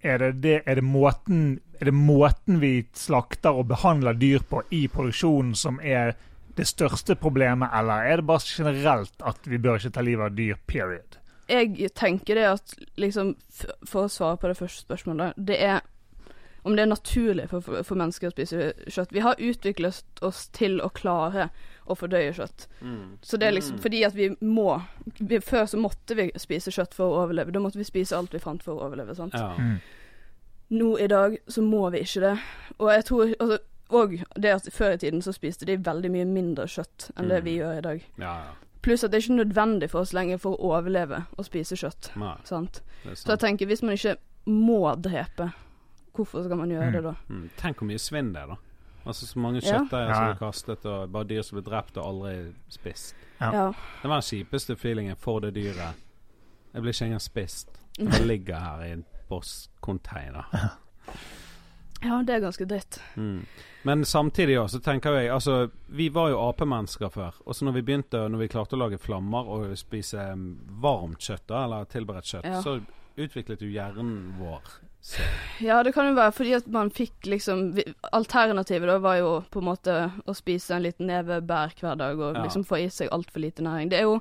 [0.00, 4.62] er det, det, er, det måten, er det måten vi slakter og behandler dyr på
[4.72, 6.14] i produksjonen som er
[6.56, 10.36] det største problemet, eller er det bare generelt at vi bør ikke ta livet av
[10.36, 11.18] dyr, period?
[11.50, 13.32] Jeg tenker det at liksom
[13.88, 15.80] For å svare på det første spørsmålet, det er
[16.64, 19.12] om det er naturlig for, for, for mennesker å spise kjøtt.
[19.12, 21.48] Vi har utviklet oss til å klare
[21.90, 22.66] å fordøye kjøtt.
[23.22, 23.82] Så det er liksom Mm.
[23.82, 24.82] fordi at vi må
[25.18, 27.50] vi, Før så måtte vi spise kjøtt for å overleve.
[27.52, 29.14] Da måtte vi spise alt vi fant for å overleve.
[29.16, 29.32] sant?
[29.34, 29.54] Ja.
[29.58, 29.80] Mm.
[30.70, 32.38] Nå i dag så må vi ikke det.
[32.78, 33.58] Og jeg tror altså,
[33.90, 37.40] Og det at før i tiden så spiste de veldig mye mindre kjøtt enn det
[37.40, 37.44] Mm.
[37.44, 38.02] vi gjør i dag.
[38.18, 38.52] ja, ja.
[38.82, 42.16] Pluss at det er ikke nødvendig for oss lenger for å overleve å spise kjøtt.
[42.16, 42.80] Nei, Sant?
[43.14, 45.52] Så jeg tenker, hvis man ikke må drepe,
[46.14, 46.92] hvorfor skal man gjøre Mm.
[46.92, 47.14] det da?
[47.28, 47.50] Mm.
[47.56, 48.56] Tenk hvor mye svinn det er, da.
[49.06, 49.78] Altså Så mange Ja.
[49.78, 53.14] kjøttdeiger som blir kastet, og bare dyr som blir drept og aldri spist.
[53.40, 53.50] Ja.
[53.52, 53.66] Ja.
[54.02, 55.94] Det var den kjipeste feelingen for det dyret.
[56.74, 57.68] Jeg blir ikke engang spist.
[57.98, 60.44] Jeg Det ligger her i en postcontainer.
[62.02, 63.00] ja, det er ganske dritt.
[63.16, 63.46] Mm.
[63.84, 67.34] Men samtidig også, så tenker jeg Altså, vi var jo apemennesker før.
[67.46, 71.18] Og så når vi begynte Når vi klarte å lage flammer og spise mm, varmt
[71.18, 72.60] kjøtt, da, eller tilberedt kjøtt, Ja.
[72.62, 72.80] så
[73.18, 74.60] utviklet jo hjernen vår
[75.60, 77.78] Ja, det kan jo være fordi at man fikk liksom
[78.12, 79.94] Alternativet da var jo på en måte
[80.28, 82.42] å spise en liten neve bær hver dag og Ja.
[82.44, 83.90] liksom få i seg altfor lite næring.
[83.90, 84.20] Det er jo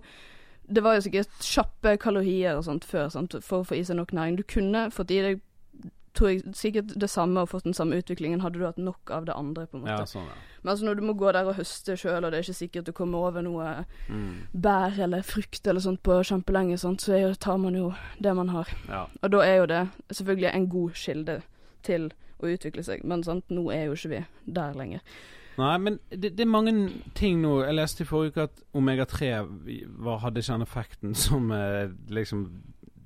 [0.72, 3.96] Det var jo sikkert kjappe kalorier og sånt før sant, for å få i seg
[3.98, 4.36] nok næring.
[4.38, 5.42] Du kunne fått i deg
[6.20, 9.26] tror jeg sikkert det samme og fått den samme utviklingen hadde du hatt nok av
[9.30, 9.66] det andre.
[9.72, 9.96] på en måte.
[9.96, 10.36] Ja, sånn, ja.
[10.62, 12.86] Men altså når du må gå der og høste sjøl, og det er ikke sikkert
[12.86, 14.44] du kommer over noe Mm.
[14.54, 18.50] bær eller frukt eller sånt på kjempelenge, sånt, så jo, tar man jo det man
[18.50, 18.68] har.
[18.90, 19.06] ja.
[19.24, 21.42] Og da er jo det selvfølgelig en god kilde
[21.84, 25.00] til å utvikle seg, men sant, nå er jo ikke vi der lenger.
[25.60, 26.72] Nei, men det, det er mange
[27.16, 29.32] ting nå Jeg leste i forrige uke at omega-3
[30.22, 32.46] hadde ikke den effekten som eh, liksom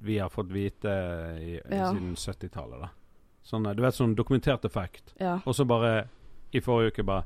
[0.04, 0.92] vi har fått vite
[1.40, 1.90] i, Ja.
[1.94, 2.82] siden 70-tallet.
[2.82, 2.90] da
[3.44, 5.42] Sånn, Du vet sånn dokumentert effekt, Ja.
[5.46, 6.08] og så bare
[6.54, 7.26] i forrige uke bare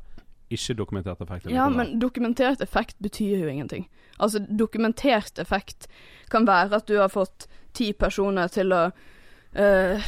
[0.50, 1.50] ikke dokumentert effekt.
[1.52, 3.90] Ja, men dokumentert effekt betyr jo ingenting.
[4.20, 5.88] Altså, dokumentert effekt
[6.30, 10.08] kan være at du har fått ti personer til å uh,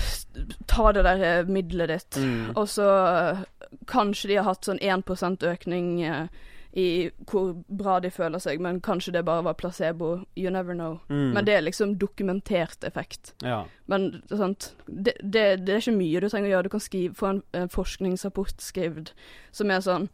[0.67, 2.55] ta det der eh, middelet ditt, mm.
[2.55, 3.43] og så uh,
[3.85, 6.27] kanskje de har hatt sånn 1 økning eh,
[6.71, 10.19] i hvor bra de føler seg, men kanskje det bare var placebo.
[10.37, 10.99] You never know.
[11.09, 11.31] Mm.
[11.33, 13.33] Men det er liksom dokumentert effekt.
[13.41, 13.63] Ja.
[13.89, 16.67] Men det, det, det er ikke mye du trenger å gjøre.
[16.69, 19.13] Du kan skrive, få en, en forskningsrapport skrevet
[19.51, 20.07] som er sånn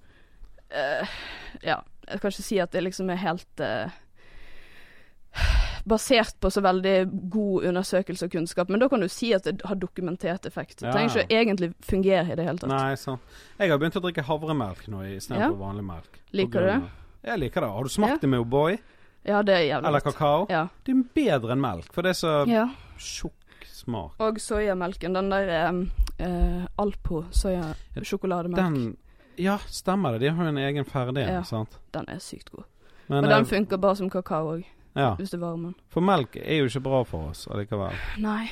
[0.72, 1.20] uh,
[1.66, 3.94] Ja, jeg kan ikke si at det liksom er helt eh,
[5.86, 9.62] Basert på så veldig god undersøkelse og kunnskap, men da kan du si at det
[9.66, 10.80] har dokumentert effekt.
[10.80, 12.70] Det Ja, trenger ikke ikke egentlig fungere i det hele tatt.
[12.70, 13.22] Nei, sant.
[13.60, 15.62] Jeg har begynt å drikke havremelk nå istedenfor Ja.
[15.62, 16.20] vanlig melk.
[16.34, 16.82] Liker du det?
[17.24, 17.70] Jeg liker det.
[17.70, 18.18] Har du smakt Ja.
[18.18, 18.80] det med O'boy?
[19.26, 20.46] Ja, det er jævlig Eller kakao?
[20.50, 20.68] Ja.
[20.84, 22.68] Det er bedre enn melk, for det er så ja.
[22.98, 23.34] tjukk
[23.66, 24.12] smak.
[24.20, 25.14] Og soyamelken.
[25.14, 25.86] Den der
[26.20, 28.56] eh, Alpo soyasjokolademelk.
[28.58, 28.98] Den, Den
[29.38, 30.20] Ja, stemmer det.
[30.22, 31.42] De har jo en egen ferdig en, Ja.
[31.44, 31.78] sant.
[31.94, 32.64] er sykt god.
[33.10, 35.76] Men Og den eh, funker bare som kakao òg, ja, hvis du varmer den.
[35.90, 37.94] for melk er jo ikke bra for oss allikevel.
[38.20, 38.50] Nei.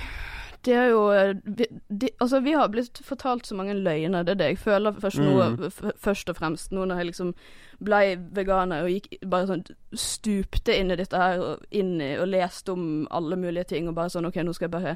[0.64, 1.10] Det er jo
[1.44, 4.24] vi, de, Altså, vi har blitt fortalt så mange løgner.
[4.24, 5.66] Det er det jeg føler først, Mm.
[5.70, 6.72] f først og fremst.
[6.72, 7.34] Nå når jeg liksom
[7.84, 12.28] ble veganer og gikk bare sånn stupte inn i dette her og inn i og
[12.30, 14.96] leste om alle mulige ting og bare sånn OK, nå skal jeg bare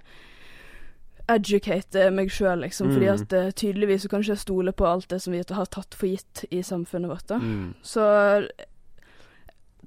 [1.30, 2.94] educate meg sjøl, liksom.
[2.94, 3.14] Fordi Mm.
[3.22, 5.94] at eh, tydeligvis så kan ikke jeg stole på alt det som vi har tatt
[5.94, 7.28] for gitt i samfunnet vårt.
[7.28, 7.38] da.
[7.40, 7.74] Mm.
[7.84, 8.48] Så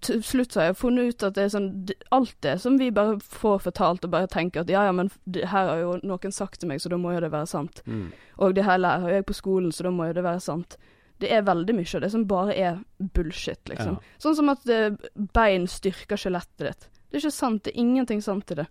[0.05, 1.71] til slutt har jeg funnet ut at det er sånn
[2.15, 5.49] Alt det som vi bare får fortalt og bare tenker at ja, ja, men det
[5.53, 7.83] her har jo noen sagt til meg, så da må jo det være sant.
[7.87, 8.09] Mm.
[8.41, 10.79] Og det her lærer jeg på skolen, så da må jo det være sant.
[11.21, 12.79] Det er veldig mye av det som bare er
[13.17, 13.99] bullshit, liksom.
[14.01, 14.17] Ja.
[14.25, 14.95] Sånn som at eh,
[15.37, 16.89] bein styrker skjelettet ditt.
[17.11, 17.65] Det er ikke sant.
[17.67, 18.67] Det er ingenting sant i det.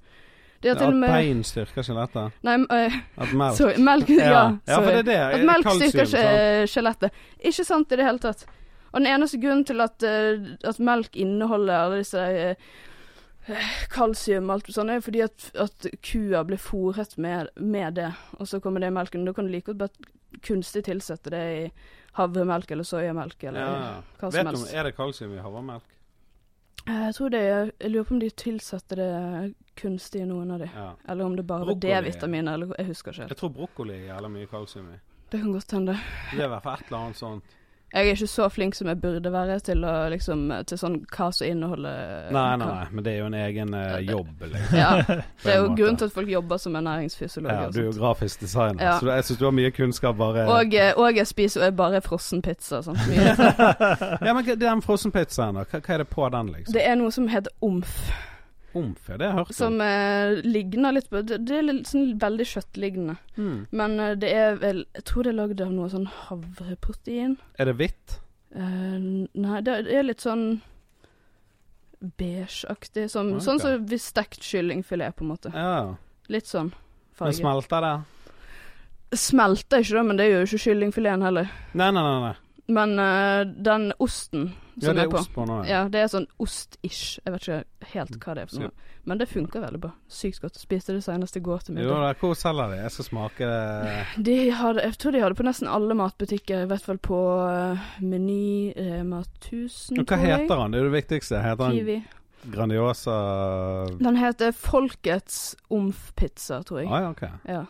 [0.59, 2.39] Det er At med bein styrker skjelettet?
[2.43, 3.77] Nei, uh, At melk sorry.
[3.79, 5.19] Melk Ja, ja, for det er det.
[5.37, 6.09] At melk styrker
[6.67, 7.21] skjelettet.
[7.39, 8.47] Ikke sant i det hele tatt.
[8.93, 12.55] Og den eneste grunnen til at, eh, at melk inneholder alle disse eh,
[13.93, 18.47] kalsium og alt sånt, er fordi at, at kua blir fôret med, med det, og
[18.49, 19.25] så kommer det i melken.
[19.25, 21.63] Da kan du like godt bare kunstig tilsette det i
[22.19, 24.01] havremelk eller soyamelk eller Ja.
[24.19, 24.67] hva Vet som du om.
[24.73, 25.83] Er det kalsium i havremelk?
[26.87, 30.51] Eh, Jeg tror det er, Jeg lurer på om de tilsetter det kunstig i noen
[30.51, 30.69] av de.
[30.75, 30.93] Ja.
[31.07, 33.29] Eller om det bare var D-vitaminer, eller jeg husker ikke helt.
[33.31, 34.99] Jeg tror brokkoli er jævlig mye kalsium i.
[35.29, 35.93] Det kan godt hende.
[36.33, 37.43] Det er i hvert fall et eller annet sånt.
[37.93, 41.29] Jeg er ikke så flink som jeg burde være til å liksom Til sånn hva
[41.33, 44.77] som inneholder Nei, nei, nei, men det er jo en egen uh, jobb, liksom.
[44.83, 44.91] Ja.
[45.43, 47.51] Det er jo grunnen til at folk jobber som ernæringsfysiolog.
[47.51, 48.95] Ja, du er jo grafisk designer, Ja.
[48.99, 52.01] så jeg syns du har mye kunnskap bare Og, eh, og jeg spiser jo bare
[52.05, 52.83] frossen pizza.
[52.85, 52.99] Sånn.
[54.25, 55.65] Ja, men den frossenpizzaen, da?
[55.65, 56.73] Hva, hva er det på den, liksom?
[56.75, 57.95] Det er noe som heter omf,
[58.77, 59.57] Omf, ja, det har jeg hørt om.
[59.57, 63.15] som eh, ligner litt på Det, det er litt sånn veldig kjøttlignende.
[63.37, 63.55] Mm.
[63.81, 67.37] Men eh, det er vel Jeg tror det er lagd av noe sånn havreprotein.
[67.57, 68.19] Er det hvitt?
[68.53, 70.45] Eh, nei, det det er litt sånn
[71.99, 73.09] beigeaktig.
[73.11, 73.45] Sånn, okay.
[73.47, 75.51] Sånn som hvis stekt kyllingfilet, på en måte.
[75.51, 75.95] Ja.
[76.31, 76.71] Litt sånn
[77.19, 77.95] Men smelter det?
[79.17, 81.49] Smelter ikke, da, men det gjør jo ikke kyllingfileten heller.
[81.73, 82.29] Nei, nei, nei.
[82.29, 82.48] nei.
[82.69, 85.55] Men uh, den osten Ja, som det er på ost på nå.
[85.67, 87.17] Ja, det er sånn ost-ish.
[87.25, 88.85] Jeg vet ikke helt hva det er for noe.
[89.09, 89.89] Men det funker veldig bra.
[90.11, 90.59] Sykt godt.
[90.61, 92.77] Spiste det senest i går til Jo da, hvor selger de?
[92.83, 94.29] Jeg skal smake det.
[94.85, 99.23] Jeg tror de hadde på nesten alle matbutikker, i hvert fall på uh, Meny, Rema
[99.41, 100.75] 1000, hva heter han?
[100.75, 101.41] Det er det viktigste.
[101.43, 101.99] Heter han Kiwi.
[102.53, 103.15] Grandiosa
[103.99, 106.87] Den heter Folkets omf-pizza, tror jeg.
[106.87, 107.25] Ah, ja, ok.
[107.49, 107.65] Ja.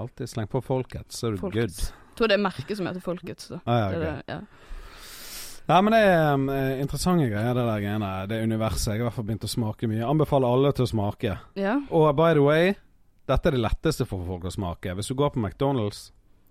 [0.00, 1.92] Alltid sleng på Folkets, så er du Folkets.
[2.12, 3.48] Jeg tror det er merket som heter Folkets.
[3.48, 3.58] Da.
[3.64, 4.40] Ah, ja, Det det, ja.
[5.68, 8.08] Nei, men det er um, eh, interessante greier, det der greiene.
[8.28, 8.88] Det universet.
[8.92, 10.00] Jeg har i hvert fall begynt å smake mye.
[10.02, 11.36] Jeg Anbefaler alle til å smake.
[11.56, 11.76] ja.
[11.90, 12.74] Og by the way,
[13.30, 14.92] dette er det letteste for folk å smake.
[14.98, 16.10] Hvis du går på McDonald's,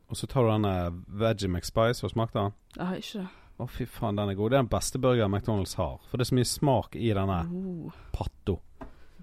[0.10, 0.74] og så tar du denne
[1.22, 2.54] Veggie McSpice, har du smakt den?
[2.78, 3.28] Jeg har ikke det.
[3.62, 4.50] Å, fy faen, den er god.
[4.50, 6.00] Det er den beste burgeren McDonald's har.
[6.10, 7.92] For det er så mye smak i denne Oh.
[8.16, 8.58] patto.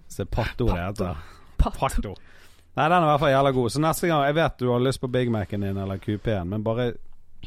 [0.06, 1.16] Så det er patto det heter.
[1.58, 1.78] Patto.
[1.80, 2.14] Patto.
[2.78, 3.70] Nei, den er i hvert fall jævla god.
[3.74, 6.62] Så neste gang Jeg vet du har lyst på Big Mac-en din eller QP-en, men
[6.62, 6.92] bare,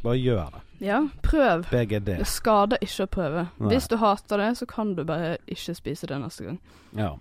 [0.03, 0.61] bare gjør det.
[0.83, 1.65] Ja, prøv.
[1.71, 2.17] BGD.
[2.19, 3.43] Det skader ikke å prøve.
[3.61, 3.69] Nei.
[3.71, 6.57] Hvis du hater det, så kan du bare ikke spise det neste gang.
[6.97, 7.13] Ja.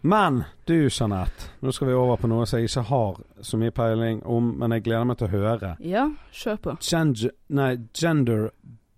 [0.00, 1.50] Men du, Jeanette.
[1.60, 4.72] Nå skal vi over på noe som jeg ikke har så mye peiling om, men
[4.72, 5.74] jeg gleder meg til å høre.
[5.84, 6.76] Ja, kjør på.
[6.88, 8.48] Gender, nei, gender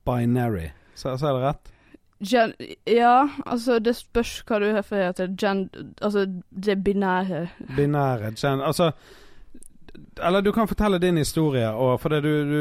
[0.06, 0.70] binary.
[0.94, 1.71] Sa så er det rett?
[2.22, 2.52] Gen
[2.86, 5.32] ja, altså det spørs hva du refererer til.
[5.40, 5.64] Gen
[6.02, 7.48] altså det binære.
[7.76, 8.32] Binære.
[8.38, 8.92] Gen, altså
[10.22, 12.60] Eller du kan fortelle din historie, og for det du, du,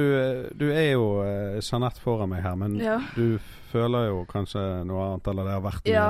[0.60, 2.97] du er jo eh, Jeanette foran meg her, men Ja.
[3.15, 3.38] du
[3.71, 6.08] føler jo kanskje noe annet, eller det har vært mye Ja.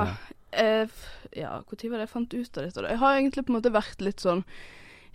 [0.52, 0.88] Eh,
[1.36, 2.82] ja, når var det jeg fant ut av dette?
[2.90, 4.42] Jeg har egentlig på en måte vært litt sånn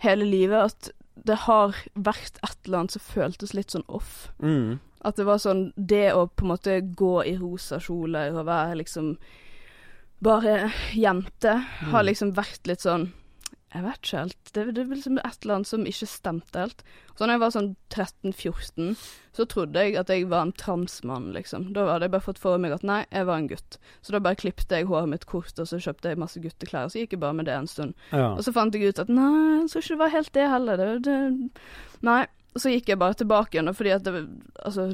[0.02, 0.88] hele livet at
[1.24, 4.30] det har vært et eller annet som føltes litt sånn off.
[4.42, 4.78] Mm.
[5.04, 8.76] At det var sånn Det å på en måte gå i rosa kjoler og være
[8.82, 9.16] liksom
[10.22, 11.52] bare jente,
[11.92, 12.06] har Mm.
[12.06, 13.12] liksom vært litt sånn
[13.68, 14.50] Jeg vet ikke helt.
[14.56, 16.78] Det, det var liksom et eller annet som ikke stemte helt.
[17.18, 18.94] Så da jeg var sånn 13-14,
[19.36, 21.66] så trodde jeg at jeg var en transmann, liksom.
[21.76, 23.76] Da hadde jeg bare fått for meg at nei, jeg var en gutt.
[24.00, 26.88] Så da bare klippte jeg håret mitt kort, og så kjøpte jeg masse gutteklær.
[26.88, 27.92] Og så gikk jeg bare med det en stund.
[28.08, 28.30] Ja.
[28.30, 29.28] Og så fant jeg ut at nei,
[29.60, 30.80] jeg tror ikke det var helt det heller.
[30.80, 31.68] Det, det,
[32.08, 32.18] nei.
[32.56, 34.16] Og så gikk jeg bare tilbake igjen, fordi at det
[34.64, 34.88] Altså,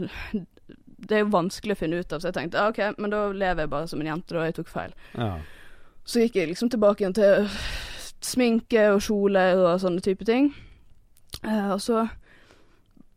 [1.05, 3.27] det er jo vanskelig å finne ut av, så jeg tenkte ja, OK, men da
[3.31, 4.49] lever jeg bare som en jente, da.
[4.49, 4.97] Jeg tok feil.
[5.15, 5.37] ja.
[6.05, 7.47] Så gikk jeg liksom tilbake igjen til
[8.25, 10.53] sminke og kjole og sånne type ting.
[11.43, 12.07] Eh, og så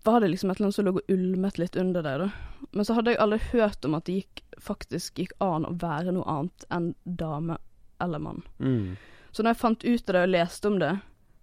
[0.08, 2.30] var det liksom et eller annet som lå og ulmet litt under der, da.
[2.72, 6.13] Men så hadde jeg aldri hørt om at det gikk, faktisk gikk an å være
[6.15, 7.58] noe annet enn dame
[8.04, 8.43] eller mann.
[8.60, 8.96] Mm.
[9.32, 10.93] Så når jeg fant ut av det og leste om det,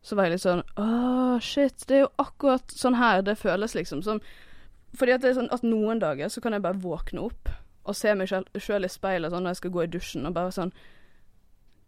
[0.04, 3.76] så var jeg litt sånn Åh, shit, det er jo akkurat sånn her det føles,
[3.76, 4.02] liksom.
[4.04, 4.20] Som,
[4.96, 7.52] fordi at det er sånn at noen dager så kan jeg bare våkne opp
[7.84, 10.52] og se meg sjøl i speilet sånn når jeg skal gå i dusjen, og bare
[10.56, 10.72] sånn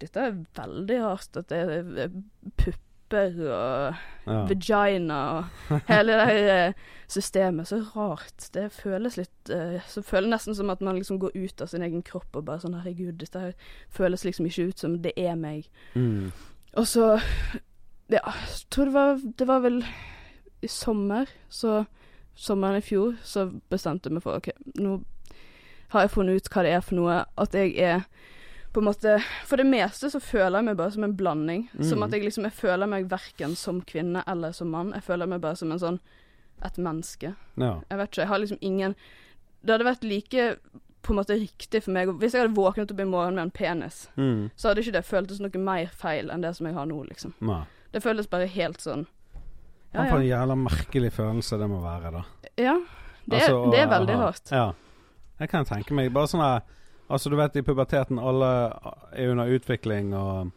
[0.03, 2.11] Dette er veldig rart at det er
[2.57, 3.95] pupper og
[4.27, 4.41] ja.
[4.51, 7.69] vagina og hele det eh, systemet.
[7.71, 8.49] Så rart.
[8.55, 11.87] Det føles litt eh, Så føles nesten som at man liksom går ut av sin
[11.87, 13.55] egen kropp og bare sånn Herregud, dette
[13.95, 15.71] føles liksom ikke ut som det er meg.
[15.95, 16.33] Mm.
[16.77, 17.17] Og så
[18.13, 19.81] Ja, jeg tror det var Det var vel
[20.63, 21.85] i sommer, så
[22.37, 24.99] Sommeren i fjor, så bestemte jeg meg for OK, nå
[25.89, 27.21] har jeg funnet ut hva det er for noe.
[27.41, 28.03] At jeg er
[28.77, 29.17] på en måte
[29.49, 31.63] For det meste så føler jeg meg bare som en blanding.
[31.81, 32.05] Som Mm.
[32.05, 34.93] at jeg liksom Jeg føler meg verken som kvinne eller som mann.
[34.93, 36.01] Jeg føler meg bare som en sånn
[36.65, 37.35] Et menneske.
[37.57, 37.81] ja.
[37.91, 38.21] Jeg vet ikke.
[38.23, 38.95] Jeg har liksom ingen
[39.65, 40.59] Det hadde vært like
[41.03, 43.51] på en måte riktig for meg Hvis jeg hadde våknet opp i morgen med en
[43.51, 44.51] penis, Mm.
[44.57, 47.33] så hadde ikke det føltes noe mer feil enn det som jeg har nå, liksom.
[47.41, 47.65] Nei.
[47.93, 49.07] Det føles bare helt sånn
[49.95, 52.23] Ja, Ja, For en jævla merkelig følelse det må være, da.
[52.59, 52.79] ja
[53.29, 54.51] det, Altså, er, det er veldig rart.
[54.53, 54.73] Ja.
[55.41, 56.61] Jeg kan tenke meg Bare sånn her
[57.11, 58.49] Altså, du vet i puberteten alle
[59.13, 60.51] er under utvikling og,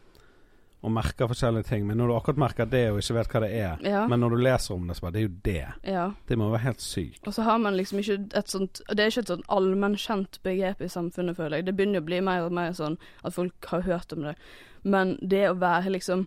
[0.82, 3.50] og merker forskjellige ting, men når du akkurat merker det og ikke vet hva det
[3.60, 4.06] er Ja.
[4.08, 5.66] Men når du leser om det, så bare Det er jo det.
[5.92, 6.10] ja.
[6.28, 7.26] Det må være helt sykt.
[7.26, 10.80] Og så har man liksom ikke et sånt Det er ikke et sånn allmennkjent begrep
[10.80, 11.66] i samfunnet, føler jeg.
[11.66, 14.34] Det begynner å bli mer og mer sånn at folk har hørt om det.
[14.82, 16.26] Men det å være liksom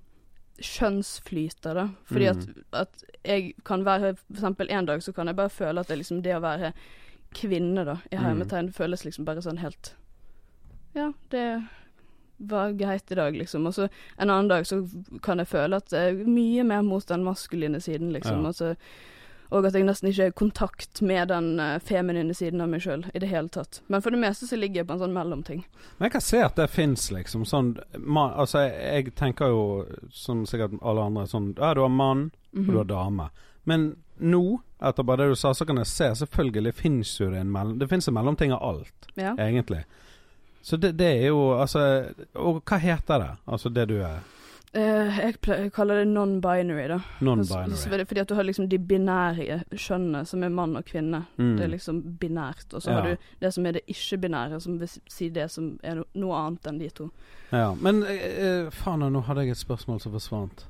[0.61, 1.87] kjønnsflyter, da.
[2.05, 2.63] Fordi Mm.
[2.73, 5.87] at, at jeg kan være For eksempel en dag så kan jeg bare føle at
[5.87, 6.73] det er liksom det å være
[7.33, 8.23] kvinne, da, i Mm.
[8.23, 9.95] hermetegn, føles liksom bare sånn helt
[10.93, 11.47] Ja, det
[12.37, 13.65] var greit i dag, liksom.
[13.69, 14.81] Og så en annen dag så
[15.23, 18.41] kan jeg føle at jeg er mye mer mot den maskuline siden, liksom.
[18.43, 18.51] Ja.
[18.51, 18.75] Altså,
[19.53, 22.81] og at jeg nesten ikke er i kontakt med den eh, feminine siden av meg
[22.81, 23.81] sjøl i det hele tatt.
[23.87, 25.59] Men for det meste så ligger jeg på en sånn mellomting.
[25.99, 27.43] Men jeg kan se at det fins, liksom.
[27.45, 29.61] Sånn man, Altså, jeg, jeg tenker jo,
[30.09, 33.29] som sikkert alle andre, sånn Ja, du har mann, og du har dame.
[33.69, 34.41] Men nå,
[34.83, 37.77] etter bare det du sa, så kan jeg se selvfølgelig fins jo det en mellom...
[37.79, 39.35] Det fins en mellomting av alt, Ja.
[39.37, 39.83] egentlig.
[40.63, 41.81] Så det, det er jo Altså
[42.39, 43.31] Og hva heter det?
[43.51, 44.21] Altså det du er?
[44.73, 46.95] Uh, jeg pleier jeg, kaller det non-binary, da.
[47.21, 48.05] Non-binary.
[48.07, 51.19] fordi- at du har liksom de binære kjønnene, som er mann og kvinne.
[51.37, 51.51] Mm.
[51.57, 52.73] Det er liksom binært.
[52.73, 52.95] Og så Ja.
[52.95, 56.65] har du det som er det ikke-binære, som vil si det som er noe annet
[56.71, 57.11] enn de to.
[57.51, 60.65] Ja, men uh, faen, nå hadde jeg et spørsmål som forsvant.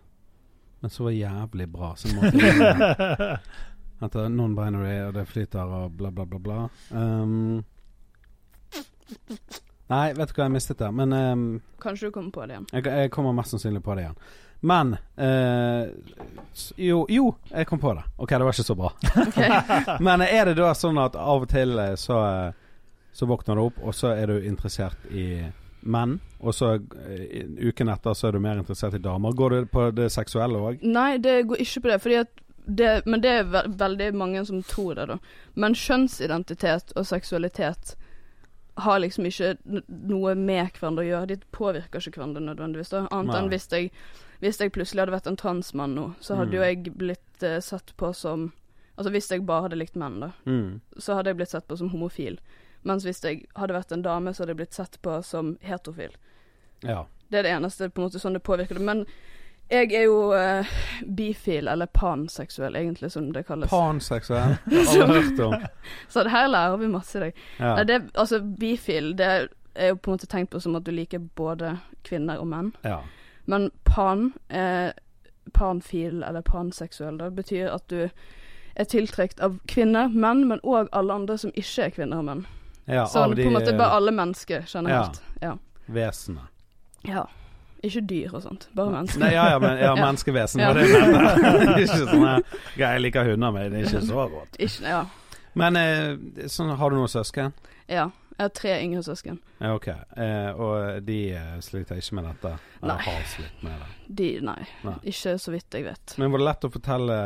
[0.81, 3.39] Men så var jævlig bra, så måtte jeg
[4.03, 6.67] At non-binary, og det flyter og bla, bla, bla, bla.
[6.91, 7.63] Um,
[9.91, 10.89] nei, vet du hva, jeg mistet det.
[10.95, 11.45] Men um,
[11.83, 12.67] Kanskje du kommer på det igjen.
[12.71, 14.19] jeg, jeg kommer mest sannsynlig på det igjen.
[14.63, 15.91] Men uh,
[16.79, 18.05] jo, jo, jeg kom på det.
[18.15, 18.93] Ok, det var ikke så bra.
[19.27, 19.49] Okay.
[20.07, 23.65] Men er det da sånn at av og til eh, så, eh, så våkner du
[23.65, 25.43] opp, og så er du interessert i
[25.83, 29.35] menn, og så uken etter så er du mer interessert i damer.
[29.35, 30.79] Går du på det seksuelle òg?
[30.87, 31.99] Nei, det går ikke på det.
[32.05, 32.31] Fordi at
[32.65, 35.19] det, men det er ve veldig mange som tror det, da.
[35.59, 37.97] Men kjønnsidentitet og seksualitet
[38.77, 39.57] har liksom ikke
[39.87, 41.27] noe med hverandre å gjøre.
[41.27, 42.89] De påvirker ikke hverandre nødvendigvis.
[42.89, 43.91] da Annet enn hvis jeg,
[44.41, 46.55] hvis jeg plutselig hadde vært en transmann nå, så hadde Mm.
[46.55, 48.51] jo jeg blitt uh, sett på som
[48.95, 50.79] Altså hvis jeg bare hadde likt menn, da, Mm.
[50.99, 52.37] så hadde jeg blitt sett på som homofil.
[52.83, 56.11] Mens hvis jeg hadde vært en dame, så hadde jeg blitt sett på som heterofil.
[56.83, 57.05] Ja.
[57.31, 58.81] Det er det eneste på en måte sånn det påvirker det.
[58.85, 59.05] Men
[59.73, 60.75] jeg er jo uh,
[61.17, 63.71] bifil, eller panseksuell, egentlig, som det kalles.
[63.73, 64.55] Panseksuell?
[64.69, 65.55] Det har jeg hørt om.
[66.09, 67.41] Så det her lærer vi masse i dag.
[67.57, 67.73] Ja.
[67.75, 69.31] Nei, det, altså, bifil, det
[69.73, 72.71] er jo på en måte tenkt på som at du liker både kvinner og menn.
[72.85, 73.01] ja.
[73.45, 74.93] Men pan, eh,
[75.51, 78.05] panfil, eller panseksuell, det betyr at du
[78.75, 82.45] er tiltrukket av kvinner, menn, men òg alle andre som ikke er kvinner og menn.
[82.87, 85.19] ja Sånn på en måte eh, bare alle mennesker generelt.
[85.41, 85.57] Ja.
[85.87, 86.47] vesenene.
[87.03, 87.27] ja.
[87.83, 89.19] Ikke dyr og sånt, bare mennesker.
[89.25, 91.77] Nei, ja, ja, men, ja, menneskevesen var det jeg mente.
[91.83, 92.57] ikke sånn.
[92.79, 94.59] Jeg liker hunder, men det er ikke så godt.
[94.67, 95.03] Ikke, ja.
[95.59, 97.55] Men eh, sånn, har du noen søsken?
[97.91, 98.09] ja.
[98.33, 99.35] Jeg har tre yngre søsken.
[99.61, 99.87] Ja, ok.
[100.17, 102.53] Eh, og de eh, sliter ikke med dette?
[102.79, 103.03] Eller Nei.
[103.05, 103.89] har slitt med det?
[104.19, 104.55] De, nei.
[104.87, 104.95] Nei.
[105.11, 106.15] Ikke så vidt jeg vet.
[106.17, 107.17] Men var det lett å fortelle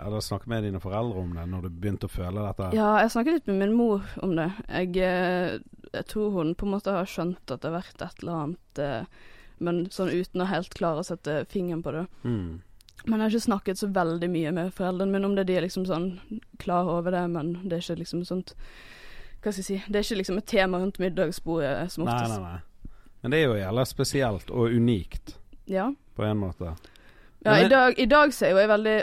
[0.00, 2.70] eller snakke med dine foreldre om det når du begynte å føle dette?
[2.78, 4.48] Ja, jeg snakket litt med min mor om det.
[4.70, 5.58] Jeg, eh,
[5.92, 8.82] jeg tror hun på en måte har skjønt at det har vært et eller annet,
[8.86, 9.26] eh,
[9.58, 12.06] men sånn uten å helt klare å sette fingeren på det.
[12.24, 12.60] Mm.
[13.06, 15.44] Men jeg har ikke snakket så veldig mye med foreldrene mine om det.
[15.46, 16.08] De er liksom sånn
[16.58, 18.54] klar over det, men det er ikke liksom sånt
[19.42, 22.40] Hva skal jeg si Det er ikke liksom et tema rundt middagsbordet som Nei, oftest.
[22.40, 22.90] nei, nei.
[23.22, 25.36] Men det er jo jævla spesielt og unikt
[25.70, 25.92] Ja.
[26.16, 26.72] på en måte.
[27.44, 29.02] ja i, dag, I dag ser jo jeg veldig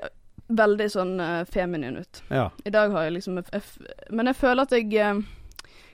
[0.54, 2.20] Veldig sånn uh, feminin ut.
[2.30, 2.50] Ja.
[2.66, 3.62] I dag har jeg liksom jeg,
[4.12, 5.22] Men jeg føler at jeg uh,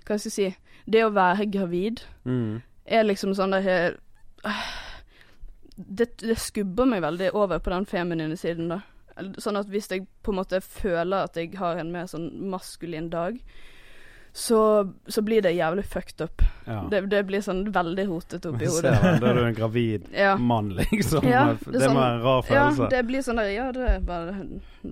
[0.08, 0.48] Hva skal jeg si
[0.89, 2.62] Det å være gravid Mm.
[2.86, 3.98] er liksom sånn der
[5.75, 8.82] det, det skubber meg veldig over på den feminine siden, da.
[9.39, 13.10] Sånn at hvis jeg på en måte føler at jeg har en mer sånn maskulin
[13.12, 13.39] dag,
[14.32, 14.60] så,
[15.10, 16.43] så blir det jævlig fucked up.
[16.67, 16.84] ja.
[16.91, 18.93] Det, det blir sånn veldig rotete oppi i hodet.
[19.19, 20.36] Da er du en gravid Ja.
[20.38, 21.25] mann, liksom.
[21.28, 22.89] Ja, det, det er må sånn- være en rar ja, følelse.
[22.93, 24.30] det blir sånn der Ja, det var,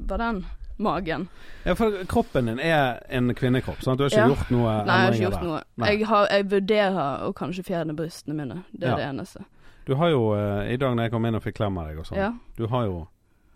[0.09, 0.41] var den
[0.79, 1.27] magen.
[1.65, 4.27] Ja, for kroppen din er en kvinnekropp, sånn at du har ikke Ja.
[4.35, 5.43] gjort noe Nei, jeg har ikke gjort der.
[5.47, 5.87] noe.
[5.89, 8.63] Jeg, har, jeg vurderer å kanskje fjerne brystene mine.
[8.73, 8.95] Det er Ja.
[8.95, 9.45] det eneste.
[9.85, 11.99] Du har jo, eh, i dag når jeg kom inn og fikk klem av deg
[11.99, 12.33] og sånn, Ja.
[12.57, 13.07] du har jo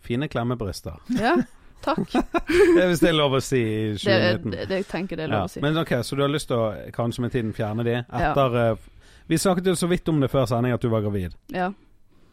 [0.01, 0.97] fine klemmebryster.
[1.10, 1.36] ja.
[1.81, 2.12] Takk.
[2.12, 4.51] Det er hvis det er lov å si i Det, er- 2019.
[4.51, 5.60] det, det jeg tenker det er lov å si.
[5.62, 8.75] Men ok, så du har lyst til å kanskje med tiden fjerne de etter uh,
[9.27, 11.34] Vi snakket jo så vidt om det før sending at du var gravid.
[11.49, 11.71] Ja.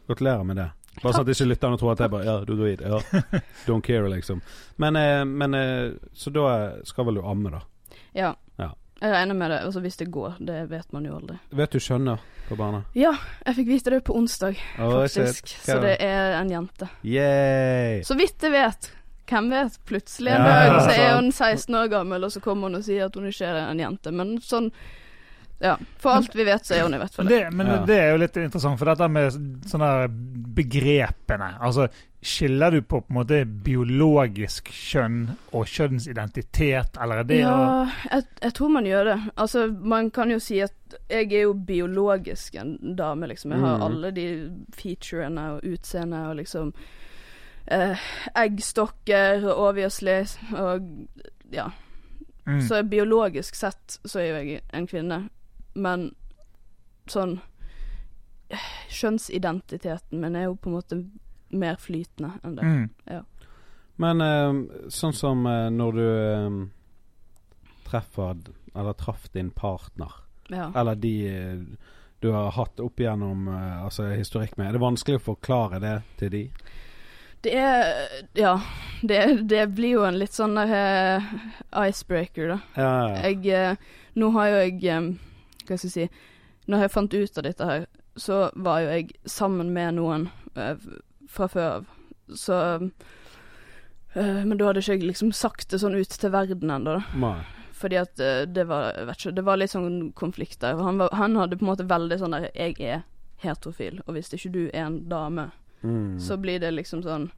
[0.07, 0.69] Gratulerer med det.
[1.01, 2.81] Bare sånn at ikke lytterne tror at jeg bare Ja, du gravid.
[2.81, 2.99] Ja.
[3.67, 4.41] Don't care, liksom.
[4.77, 6.47] Men, eh, men eh, Så da
[6.87, 7.61] skal vel du amme, da.
[8.17, 8.33] Ja.
[8.59, 8.71] Ja.
[8.99, 9.59] Jeg regner med det.
[9.63, 10.33] Altså hvis det går.
[10.43, 11.37] Det vet man jo aldri.
[11.55, 12.81] Vet du skjønner på barna?
[12.97, 13.13] Ja,
[13.45, 15.53] jeg fikk vite det på onsdag, Oh, faktisk.
[15.63, 16.89] Så det er en jente.
[17.07, 18.01] Yay!
[18.03, 18.89] Så vidt jeg vet.
[19.29, 19.77] Hvem vet?
[19.85, 22.83] Plutselig en Ja, dag så er hun 16 år gammel, og så kommer hun og
[22.83, 24.11] sier at hun ikke er en jente.
[24.11, 24.71] Men sånn
[25.59, 25.73] Ja.
[25.99, 27.39] For alt vi vet, så er hun i hvert fall Men det.
[27.43, 29.89] det, men det er jo litt interessant, for dette med sånne
[30.55, 31.87] begrepene Altså,
[32.23, 35.21] skiller du på på en måte biologisk kjønn
[35.55, 39.17] og kjønnsidentitet, eller er det Ja, jeg, jeg tror man gjør det.
[39.39, 43.51] Altså, man kan jo si at jeg er jo biologisk en dame, liksom.
[43.55, 43.83] Jeg har Mm.
[43.87, 44.25] alle de
[44.75, 46.73] featurene og utseendet og liksom
[47.71, 47.97] eh,
[48.35, 50.25] Eggstokker, obviously,
[50.57, 50.81] og
[51.53, 51.69] ja.
[52.47, 52.61] Mm.
[52.67, 55.29] Så biologisk sett så er jo jeg en kvinne,
[55.79, 56.09] men
[57.09, 57.39] sånn
[58.89, 60.97] Kjønnsidentiteten min er jo på en måte
[61.49, 62.65] mer flytende enn det.
[62.65, 63.25] Mm.
[64.01, 66.57] Men uh, sånn som uh, når du eh,
[67.89, 68.37] treffer
[68.73, 70.13] Eller traff din partner,
[70.49, 70.71] Ja.
[70.75, 71.15] eller de
[72.19, 75.93] du har hatt opp igjennom eh, altså historikk med, er det vanskelig å forklare det
[76.19, 76.41] til de?
[77.41, 77.93] Det er
[78.35, 78.57] Ja.
[79.01, 81.29] Det, det blir jo en litt sånn eh,
[81.87, 82.57] icebreaker, da.
[82.75, 83.29] Ja, ja.
[83.31, 83.77] Jeg
[84.19, 85.07] Nå har jo jeg eh,
[85.69, 87.85] Hva skal jeg si Når jeg fant ut av dette her,
[88.19, 90.75] så var jo jeg sammen med noen eh,
[91.29, 91.85] fra før av.
[92.35, 92.57] Så
[94.15, 97.21] eh, Men da hadde ikke jeg liksom sagt det sånn ut til verden ennå, da.
[97.21, 97.37] Nei.
[97.79, 100.75] Fordi at eh, det var vet ikke, Det var litt sånn konflikt der.
[100.83, 103.05] Han, var, han hadde på en måte veldig sånn der Jeg er
[103.39, 106.17] heterofil, og hvis ikke du er en dame, Mm.
[106.19, 107.29] så blir det liksom sånn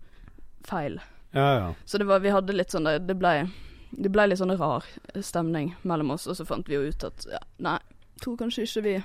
[0.65, 0.95] feil.
[1.29, 1.65] Ja, ja.
[1.85, 3.51] Så det var, vi hadde litt sånn der Det ble,
[3.93, 4.81] det ble litt sånn rar
[5.21, 7.75] stemning mellom oss, og så fant vi jo ut at ja, nei,
[8.23, 8.95] tror kanskje ikke vi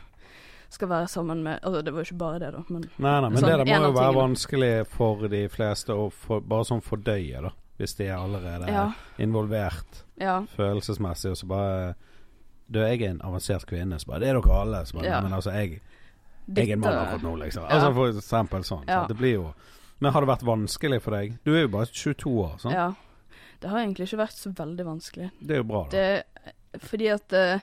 [0.68, 3.28] skal være sammen med Altså, det var jo ikke bare det, da, men Nei, nei,
[3.30, 7.42] men Sånn, det må jo være vanskelig for de fleste å for, bare sånn fordøye,
[7.44, 7.52] da.
[7.76, 8.86] Hvis de er allerede ja.
[9.20, 10.40] involvert Ja.
[10.56, 11.94] følelsesmessig, og så bare
[12.66, 14.84] Du, jeg er en avansert kvinne, så bare Det er dere alle.
[14.86, 15.20] Så bare, Ja.
[15.22, 15.80] Men altså, jeg,
[16.48, 17.64] jeg er en mann akkurat nå, liksom.
[17.68, 18.86] Altså for eksempel sånn.
[18.86, 19.08] Sant?
[19.08, 19.48] Det blir jo
[20.00, 21.38] Men har det vært vanskelig for deg?
[21.44, 22.74] Du er jo bare 22 år, sant?
[22.74, 22.92] ja.
[23.56, 25.30] Det har egentlig ikke vært så veldig vanskelig.
[25.40, 25.96] Det er jo bra, da.
[25.96, 27.60] Det fordi at eh,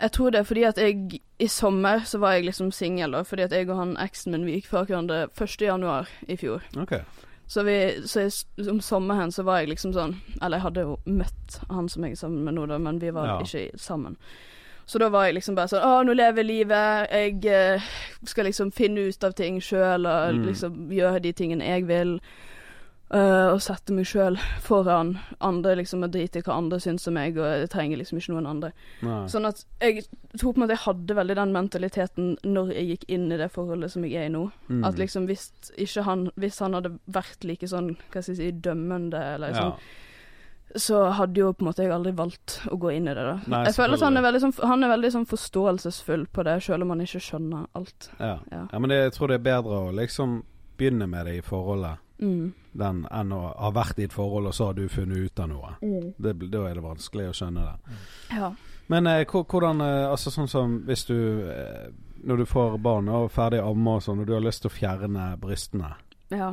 [0.00, 3.14] Jeg tror det er fordi at jeg i sommer så var jeg liksom singel.
[3.24, 5.60] Fordi at jeg og han eksen min vi gikk fra hverandre 1.
[5.60, 6.62] januar i fjor.
[6.76, 7.02] Okay.
[7.46, 7.76] Så, vi,
[8.06, 8.32] så jeg,
[8.70, 12.12] om sommeren så var jeg liksom sånn Eller jeg hadde jo møtt han som jeg
[12.14, 13.38] er sammen med nå, da, men vi var Ja.
[13.42, 14.16] ikke sammen.
[14.86, 17.10] Så da var jeg liksom bare sånn Å, nå lever jeg livet.
[17.12, 17.82] Jeg eh,
[18.24, 20.46] skal liksom finne ut av ting sjøl og Mm.
[20.48, 22.20] liksom gjøre de tingene jeg vil.
[23.12, 27.16] Eh, og sette meg sjøl foran andre, liksom, og drite i hva andre syns om
[27.18, 28.72] meg, og jeg trenger liksom ikke noen andre.
[29.04, 29.22] Nei.
[29.32, 30.06] Sånn at jeg
[30.36, 33.50] tror på en måte jeg hadde veldig den mentaliteten når jeg gikk inn i det
[33.54, 34.46] forholdet som jeg er i nå.
[34.68, 34.84] Mm.
[34.88, 38.62] At liksom hvis ikke han Hvis han hadde vært like sånn, hva skal jeg si,
[38.64, 39.62] dømmende eller ja.
[39.62, 40.00] sånn,
[40.76, 43.34] så hadde jo på en måte jeg aldri valgt å gå inn i det, da.
[43.50, 46.54] Nei, jeg føler at han er veldig sånn Han er veldig sånn forståelsesfull på det,
[46.64, 48.08] selv om han ikke skjønner alt.
[48.18, 48.38] Ja.
[48.48, 48.62] Ja.
[48.70, 50.40] ja, men det, jeg tror det er bedre å liksom
[50.80, 52.52] begynne med det i forholdet Mm.
[52.78, 55.48] den, enn å ha vært i et forhold, og så har du funnet ut av
[55.50, 55.72] noe.
[56.16, 57.96] Det, da er det vanskelig å skjønne det.
[58.38, 58.52] Ja.
[58.86, 61.16] Men eh, hvordan eh, Altså sånn som hvis du
[61.48, 61.86] eh,
[62.26, 64.70] Når du får barn og er ferdig amme og sånn, og du har lyst til
[64.70, 65.94] å fjerne brystene,
[66.30, 66.52] ja.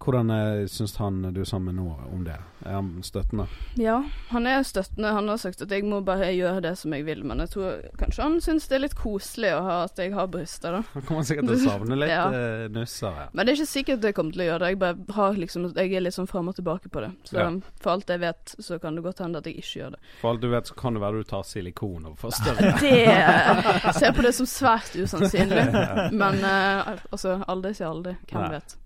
[0.00, 2.38] Hvordan eh, syns han du er sammen nå om det?
[2.64, 3.46] Er han støttende?
[3.80, 3.98] Ja,
[4.30, 5.10] han er støttende.
[5.16, 7.82] Han har sagt at jeg må bare gjøre det som jeg vil, men jeg tror
[8.00, 10.82] kanskje han syns det er litt koselig å ha at jeg har bryster, da.
[10.94, 12.24] Han kommer sikkert til å savne litt Ja.
[12.32, 13.16] eh, nusser.
[13.16, 13.28] Ja.
[13.32, 14.72] Men det er ikke sikkert jeg kommer til å gjøre det.
[14.74, 17.12] Jeg bare har liksom Jeg er litt sånn fram og tilbake på det.
[17.28, 17.48] Så Ja.
[17.80, 20.02] for alt jeg vet, så kan det godt hende at jeg ikke gjør det.
[20.20, 22.74] For alt du vet, så kan det være du tar silikon og får større.
[22.80, 25.64] Det ser på det som svært usannsynlig.
[26.20, 28.16] Men uh, altså, aldri si aldri.
[28.30, 28.50] Hvem Nei.
[28.58, 28.76] vet.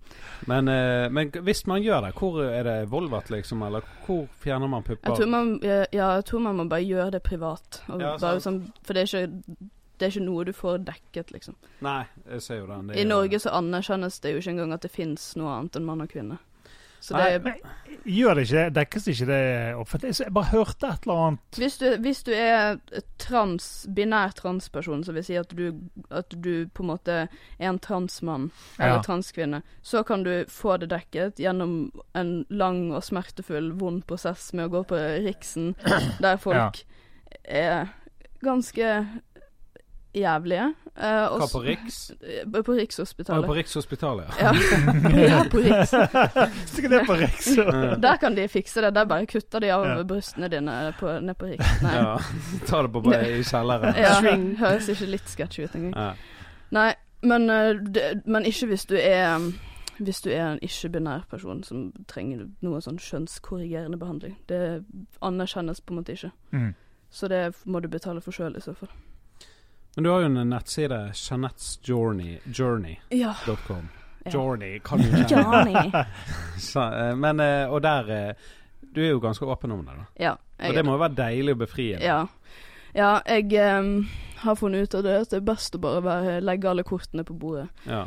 [0.46, 3.62] Men, eh, men hvis man gjør det, hvor er det Volvat, liksom?
[3.66, 5.10] Eller hvor fjerner man pupper?
[5.10, 7.82] Jeg tror man, ja, jeg tror man må bare gjøre det privat.
[7.88, 11.56] Ja, sånn, for det er, ikke, det er ikke noe du får dekket, liksom.
[11.86, 12.90] Nei, jeg ser jo den.
[12.90, 15.88] det I Norge så anerkjennes det jo ikke engang at det fins noe annet enn
[15.88, 16.40] mann og kvinne.
[17.04, 18.74] Så det Nei, Men gjør det ikke, det?
[18.78, 19.40] dekkes ikke det
[19.76, 20.12] offentlig?
[20.22, 22.78] Jeg bare hørte et eller annet Hvis du, hvis du er
[23.20, 25.66] trans, binær transperson, så vil si at du,
[26.10, 28.46] at du på en måte er en transmann
[28.78, 29.02] eller Ja.
[29.04, 34.70] transkvinne, så kan du få det dekket gjennom en lang og smertefull, vond prosess med
[34.70, 35.74] å gå på Riksen,
[36.24, 36.84] der folk
[37.44, 37.88] er
[38.44, 39.06] ganske
[40.14, 40.74] jævlige.
[40.96, 42.10] Eh, Hva på Riks?
[42.22, 43.46] eh, På Ja, Rikshospitalet.
[43.46, 44.52] på Rikshospitalet, ja.
[44.52, 44.52] Ja.
[45.28, 45.90] ja, på Riks.
[46.90, 47.44] Det på Riks.
[48.02, 48.94] Der kan de fikse det.
[48.94, 50.02] Der bare kutter de av Ja.
[50.02, 51.82] brystene dine på, ned på Riks.
[51.82, 51.94] Nei.
[51.96, 52.18] ja.
[52.66, 53.94] Ta det på bare i kjelleren.
[53.98, 54.20] Ja,
[54.58, 55.94] høres ikke litt sketsj ut engang.
[55.96, 56.12] Ja.
[56.70, 56.92] Nei,
[57.22, 59.38] men, eh, det, men ikke hvis du er
[59.98, 64.36] Hvis du er en ikke-binær person som trenger noe sånn skjønnskorrigerende behandling.
[64.48, 64.84] Det
[65.22, 66.30] anerkjennes på en måte ikke.
[66.52, 66.74] Mm.
[67.10, 68.88] Så det må du betale for sjøl i så fall.
[69.96, 73.88] Men du har jo en nettside, Jeanettes Journey, Journey.com.
[74.24, 74.30] Ja.
[74.32, 76.04] Journey, kan du ikke Johnny.
[76.58, 78.34] Så, eh, Men, eh, og der eh,
[78.94, 80.04] Du er jo ganske åpen om det, da.
[80.24, 80.34] Ja.
[80.68, 82.04] Og det må jo være deilig og befriende.
[82.06, 82.26] ja.
[82.94, 84.06] ja, jeg um,
[84.44, 87.24] har funnet ut av det at det er best å bare være, legge alle kortene
[87.26, 87.66] på bordet.
[87.86, 88.04] Ja.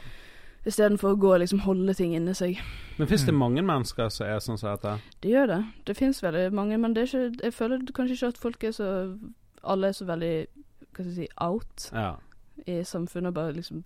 [0.68, 2.58] Istedenfor å gå og liksom holde ting inni seg.
[2.98, 3.40] Men fins det Mm.
[3.40, 4.98] mange mennesker som er sånn som dette?
[5.22, 5.64] Det gjør det.
[5.86, 8.72] Det fins veldig mange, men det er ikke, jeg føler kanskje ikke at folk er
[8.72, 9.18] så
[9.64, 10.48] Alle er så veldig
[10.98, 12.16] hva skal jeg si, out Ja.
[12.68, 13.34] i samfunnet.
[13.34, 13.84] Bare liksom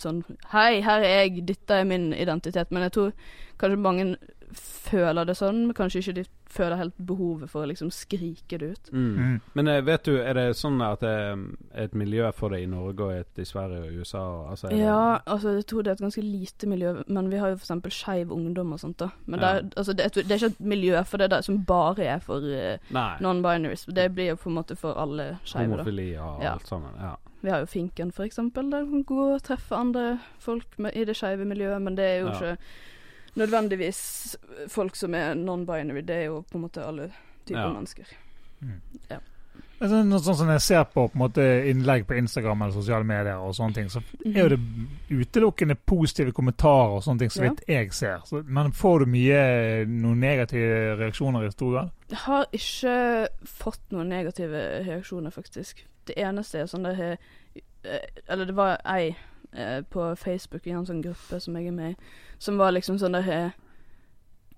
[0.00, 0.22] sånn
[0.52, 2.70] Hei, her er jeg, dette er min identitet.
[2.72, 3.12] Men jeg tror
[3.58, 4.16] kanskje mange
[4.54, 6.24] føler det sånn, men kanskje ikke de
[6.54, 8.90] føler helt behovet for å liksom skrike det ut.
[8.92, 9.16] Mm.
[9.18, 9.40] Mm.
[9.58, 11.40] Men eh, vet du, er det sånn at det er
[11.84, 14.22] et miljø for det i Norge og et i Sverige og USA?
[14.52, 17.58] Altså, Ja, altså jeg tror det er et ganske lite miljø, men vi har jo
[17.58, 19.08] eksempel Skeiv Ungdom og sånt da.
[19.26, 19.52] Men Ja.
[19.60, 22.18] der, altså, det, er, det er ikke et miljø for det der som bare er
[22.20, 22.78] for uh,
[23.20, 23.86] non-binaries.
[23.94, 25.70] Det blir jo på en måte for alle skeive.
[25.74, 26.52] Homofili og Ja.
[26.52, 26.90] alt sammen.
[27.00, 27.14] Ja.
[27.42, 30.92] Vi har jo Finken, for eksempel, der du kan gå og treffe andre folk med,
[30.96, 32.32] i det skeive miljøet, men det er jo Ja.
[32.32, 32.56] ikke
[33.36, 34.36] nødvendigvis
[34.68, 36.02] folk som er non-binary.
[36.06, 37.10] Det er jo på en måte alle
[37.46, 37.72] typer Ja.
[37.72, 38.04] mennesker.
[38.60, 38.80] Mm.
[39.10, 39.18] Ja.
[39.84, 43.52] sånn som jeg ser på, på en måte, innlegg på Instagram eller sosiale medier, og
[43.54, 44.60] sånne ting, så er jo det
[45.10, 47.50] utelukkende positive kommentarer og sånne ting, så Ja.
[47.68, 48.20] jeg ser.
[48.24, 51.90] Så, men får du mye noen negative reaksjoner i stor grad?
[52.10, 55.84] Jeg har ikke fått noen negative reaksjoner, faktisk.
[56.06, 57.18] Det eneste er sånn det
[57.84, 59.14] eh, Eller det var ei
[59.54, 62.98] eh, på Facebook i en sånn gruppe som jeg er med i, som var liksom
[63.00, 63.60] sånn der eh,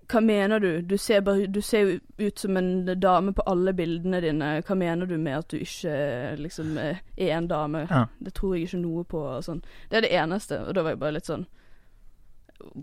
[0.06, 0.82] Hva mener du?
[0.86, 4.50] Du ser, bare, du ser jo ut som en dame på alle bildene dine.
[4.62, 7.88] Hva mener du med at du ikke eh, liksom er en dame?
[7.90, 8.04] Ja.
[8.22, 9.24] Det tror jeg ikke noe på.
[9.32, 9.64] Og sånn.
[9.90, 10.60] Det er det eneste.
[10.62, 11.48] Og da var jeg bare litt sånn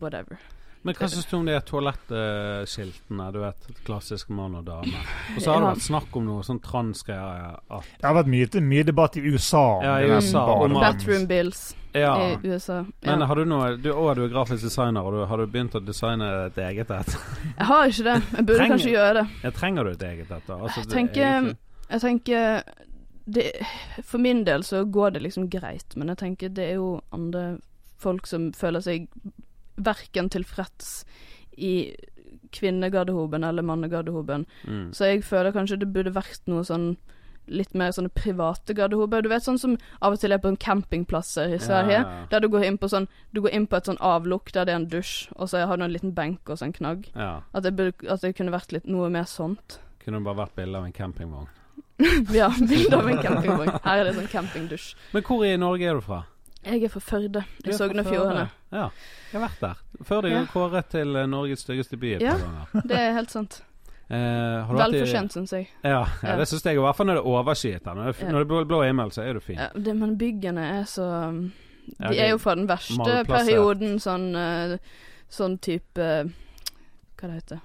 [0.02, 0.42] Whatever.
[0.84, 3.32] Men hva syns du om de toalettskiltene?
[3.32, 5.04] Du vet, klassisk mann og dame.
[5.36, 7.60] Og så har det vært snakk om noe sånn transgreier.
[7.72, 9.64] At Det har vært mye, mye debatt i USA.
[9.86, 12.16] Ja, i USA, om Bathroom bills Ja.
[12.34, 12.82] i USA.
[13.06, 15.76] Men har du noe Du, å, du er grafisk designer, og du, har du begynt
[15.78, 17.16] å designe et eget et?
[17.58, 18.16] Jeg har ikke det.
[18.38, 19.26] Jeg burde Trenger- kanskje gjøre det.
[19.44, 20.48] Jeg trenger du et eget et?
[20.48, 20.54] da?
[20.58, 21.58] Altså, Jeg det- tenker egentlig-
[21.94, 22.64] Jeg tenker
[23.30, 23.66] det,
[24.04, 27.60] For min del så går det liksom greit, men jeg tenker det er jo andre
[27.98, 29.08] folk som føler seg
[29.76, 31.04] verken tilfreds
[31.58, 31.96] i
[32.54, 34.46] kvinnegarderoben eller mannegarderoben.
[34.68, 34.94] mm.
[34.94, 36.96] Så jeg føler kanskje det burde vært noe sånn
[37.52, 39.22] litt mer sånne private garderober.
[39.22, 42.00] Du vet sånn som av og til er på en campingplasser i Sverige.
[42.00, 42.28] Ja, ja.
[42.32, 44.76] Der du går inn på sånn Du går inn på et sånn avlukk der det
[44.76, 47.10] er en dusj, og så har du en liten benk og sånn knagg.
[47.16, 47.42] ja.
[47.54, 49.80] At det, burde, at det kunne vært litt noe mer sånt.
[50.04, 51.52] Kunne det bare vært bilde av en campingvogn.
[52.42, 53.76] ja, bilde av en campingvogn.
[53.84, 54.94] Her er det sånn campingdusj.
[55.14, 56.24] Men hvor i Norge er du fra?
[56.66, 58.48] Jeg er fra Førde, i Sogn og Fjordane.
[58.72, 58.88] Ja,
[59.32, 59.82] jeg har vært der.
[60.08, 60.46] Førde er Ja.
[60.54, 62.38] kåret til eh, Norges styggeste by Ja.
[62.90, 63.62] Det er helt sant.
[64.10, 65.68] Eh, Velfortjent, syns jeg.
[65.84, 66.76] Ja, ja, det syns jeg.
[66.78, 67.86] I hvert fall når det er overskyet.
[67.86, 69.60] Når det, når det er blå, himmel, så er det fint.
[69.60, 71.52] Ja, det, men byggene er så um,
[72.00, 74.78] De er jo fra den verste perioden, sånn eh,
[75.34, 77.62] Sånn type Hva det heter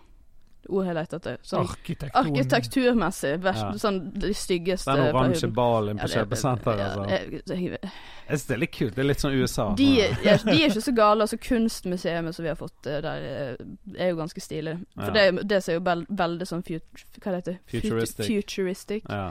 [0.69, 1.37] Ordet jeg leter etter.
[1.49, 3.31] Sånn arkitekturmessig.
[3.45, 3.71] Ja.
[3.81, 6.79] Sånn de styggeste Den oransje ballen på Ja, det- kjøpesenteret.
[6.79, 7.09] ja, altså.
[7.09, 7.91] jeg- jeg-
[8.29, 8.95] Jeg det er litt kult.
[8.95, 9.75] Det er litt sånn USA.
[9.75, 10.29] De, er- de
[10.65, 11.21] er ikke så gale.
[11.23, 13.57] Altså Kunstmuseet som vi har fått eh, der, eh,
[14.05, 14.85] er jo ganske stilig.
[14.95, 15.11] For Ja.
[15.33, 16.83] det, det ser jo vel- veldig sånn fut,
[17.21, 18.27] Hva det heter Futuristic.
[18.27, 19.03] Futuristic.
[19.09, 19.31] Ja.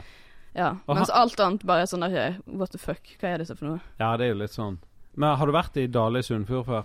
[0.56, 0.76] Ja.
[0.88, 3.04] Mens alt annet bare er sånn der eh, What the fuck?
[3.20, 3.80] Hva er dette for noe?
[4.00, 4.78] ja, det er jo litt sånn.
[5.14, 6.84] Men har du vært i Dale i Sunnfjord før?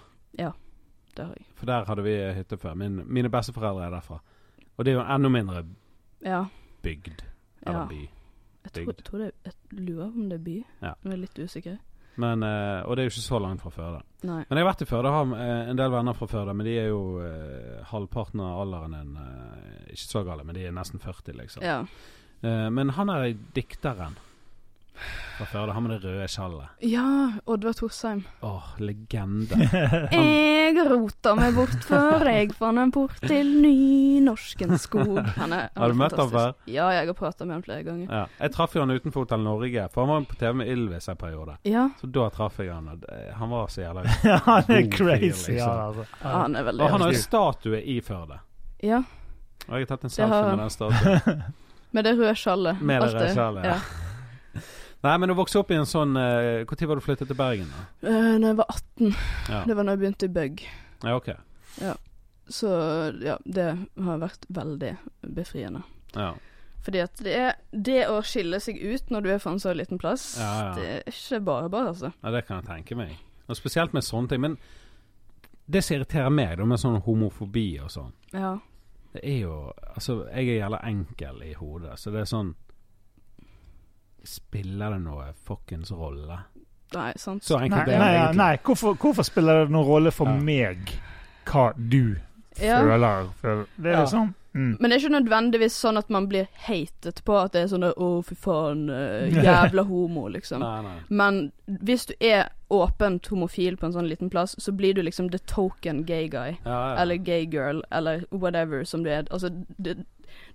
[1.15, 1.45] Det har jeg.
[1.55, 2.75] For der hadde vi hytte før.
[2.75, 4.19] Min, mine besteforeldre er derfra.
[4.77, 5.63] Og det er jo enda mindre
[6.25, 6.43] Ja.
[6.83, 7.23] bygd.
[7.65, 7.85] Eller ja.
[7.87, 8.09] by.
[8.63, 10.55] Jeg tror, tror det Jeg lurer om det er by.
[10.81, 10.93] Ja.
[11.03, 11.77] Jeg er litt usikker.
[12.15, 14.01] Men, uh, og det er jo ikke så langt fra Førde.
[14.23, 14.43] Nei.
[14.49, 15.11] Men jeg har vært i Førde.
[15.11, 18.93] Har eh, en del venner fra Førde, men de er jo uh, halvparten av alderen
[18.99, 19.15] din.
[19.17, 21.63] Uh, Ikke så gale, men de er nesten 40, liksom.
[21.65, 21.83] Ja.
[22.43, 24.17] Men han er dikteren
[25.37, 26.69] fra Førde, han med det røde skjallet.
[26.85, 27.03] ja,
[27.49, 28.19] Oddvar Torsheim.
[28.45, 29.57] Åh, legende.
[30.13, 35.19] Jeg rota meg bort før jeg fant en port til nynorsken skog.
[35.37, 36.53] Han er, han Har du møtt ham før?
[36.71, 38.07] Ja, jeg har prata med han flere ganger.
[38.09, 38.21] Ja.
[38.39, 41.19] Jeg traff jo han utenfor Hotell Norge, for han var på TV med Ylvis en
[41.19, 41.57] periode.
[41.67, 43.03] Ja, Så da traff jeg han, og
[43.37, 46.15] han var så jævla Ja, han er crazy, fyr, crazy, ja, liksom.
[46.23, 48.39] ja, han er veldig Og han har jo statue i Førde.
[48.83, 49.03] Ja,
[49.67, 51.43] Og jeg har tatt en selfie har med den statuen.
[51.93, 52.81] med det røde skjallet.
[52.81, 53.77] Med det røde skjallet, ja.
[55.03, 57.67] Nei, men å vokse opp i en sånn Når var du flyttet til Bergen?
[57.73, 58.07] da?
[58.07, 59.15] Uh, når jeg var 18,
[59.49, 60.63] Ja, det var når jeg begynte i Bug.
[61.03, 61.29] ja ok.
[62.49, 62.69] Så
[63.23, 63.65] ja, det
[64.03, 64.93] har vært veldig
[65.35, 65.81] befriende.
[66.15, 66.33] Ja.
[66.83, 69.71] Fordi at det er det å skille seg ut når du er fra en så
[69.75, 70.73] liten plass, Ja, ja.
[70.75, 72.11] det er ikke bare bare, altså.
[72.23, 73.13] ja, det kan jeg tenke meg.
[73.47, 74.41] Og Spesielt med sånne ting.
[74.43, 74.57] Men
[75.71, 78.57] det som irriterer meg, da, med sånn homofobi og sånn, Ja.
[79.13, 82.55] det er jo Altså, jeg er jævla enkel i hodet, så det er sånn
[84.23, 86.39] Spiller det noe fuckings rolle?
[86.93, 87.43] Nei, sant.
[87.43, 88.37] Så Nei, er det nei, egentlig.
[88.37, 90.35] nei hvorfor, hvorfor spiller det noen rolle for Ja.
[90.37, 90.93] meg
[91.45, 92.15] hva du
[92.61, 92.79] Ja.
[92.81, 93.29] føler?
[93.41, 93.65] føler?
[93.81, 94.03] Det er Ja.
[94.05, 94.77] liksom mm.
[94.79, 97.83] Men det er ikke nødvendigvis sånn at man blir hatet på at det er sånn
[97.83, 100.59] 'Å, oh, fy faen, eh, jævla homo', liksom.
[100.59, 100.99] Nei, nei.
[101.09, 105.31] Men hvis du er åpent homofil på en sånn liten plass, så blir du liksom
[105.31, 106.57] the token gay guy.
[106.65, 107.01] Ja, ja.
[107.01, 109.23] Eller gay girl, eller whatever som du er.
[109.31, 109.49] Altså,
[109.81, 110.05] det,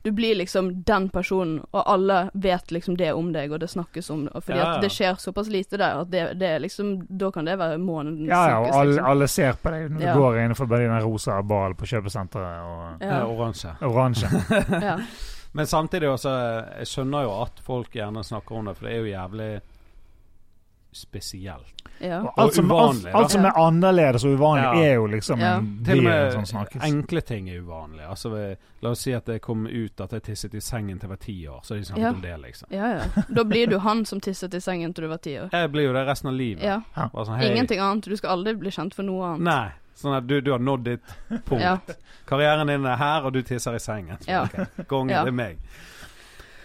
[0.03, 4.11] du blir liksom den personen, og alle vet liksom det om deg, og det snakkes
[4.11, 4.33] om det.
[4.35, 4.74] Og fordi Ja, ja.
[4.76, 7.79] at det skjer såpass lite der at det, det er liksom Da kan det være
[7.79, 9.07] månedens Ja, ja, og alle, liksom.
[9.11, 10.14] alle ser på deg når du Ja.
[10.14, 13.24] går innenfor den rosa ball på kjøpesenteret og Ja.
[13.26, 13.74] Oransje.
[13.83, 14.29] oransje.
[14.83, 14.97] ja.
[15.53, 16.31] Men samtidig også,
[16.79, 19.61] jeg skjønner jo at folk gjerne snakker om det, for det er jo jævlig
[20.93, 21.74] spesielt.
[22.01, 22.20] ja.
[22.22, 24.82] Og alt, som, uvanlig, alt, alt som er annerledes og uvanlig, Ja.
[24.91, 25.57] er jo liksom Ja.
[25.59, 26.82] en Til og blir en med sånn snakkes.
[26.82, 28.09] enkle ting er uvanlig.
[28.09, 31.11] Altså, la oss si at det kom ut at jeg tisset i sengen til jeg
[31.11, 32.11] var ti år, så er de snakket Ja.
[32.11, 32.66] om det, liksom.
[32.70, 33.22] ja, ja.
[33.34, 35.51] Da blir du han som tisset i sengen til du var ti år.
[35.53, 36.62] Jeg blir jo det resten av livet.
[36.62, 36.80] Ja.
[36.97, 37.51] Bare sånn, hey.
[37.53, 38.05] Ingenting annet.
[38.05, 39.41] Du skal aldri bli kjent for noe annet.
[39.41, 39.70] Nei.
[39.97, 41.03] Sånn at du, du har nådd ditt
[41.45, 41.61] punkt.
[41.61, 41.78] Ja.
[42.26, 44.16] Karrieren din er her, og du tisser i sengen.
[44.20, 44.43] Så, Ja.
[44.45, 45.24] ok, Kongen, Ja.
[45.24, 45.59] det er meg.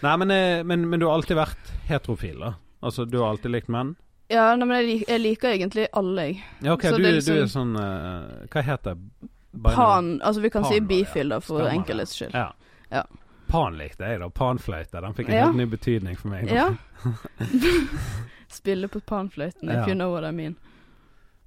[0.02, 2.54] Nei, men, eh, men, men du har alltid vært heterofil, da?
[2.82, 3.96] Altså, du har alltid likt menn?
[4.30, 6.38] Ja, nei, men jeg, lik- jeg liker egentlig alle, jeg.
[6.64, 9.28] Ja, OK, Så du, det er du er liksom- sånn eh, Hva heter det?
[9.62, 10.84] Pan Altså, vi kan Pan si ja.
[10.88, 11.78] bifil, da, for Stemmer det.
[11.78, 12.34] enkelhets skyld.
[12.34, 12.48] Ja.
[12.90, 13.02] Ja.
[13.48, 14.28] Pan likte jeg, da.
[14.28, 15.00] Panfløyte.
[15.00, 15.44] Den fikk en Ja.
[15.44, 16.48] helt ny betydning for meg.
[16.48, 16.54] da.
[16.54, 16.76] Ja.
[18.48, 19.86] Spille på panfløyten, if Ja.
[19.88, 20.56] you know what I mean.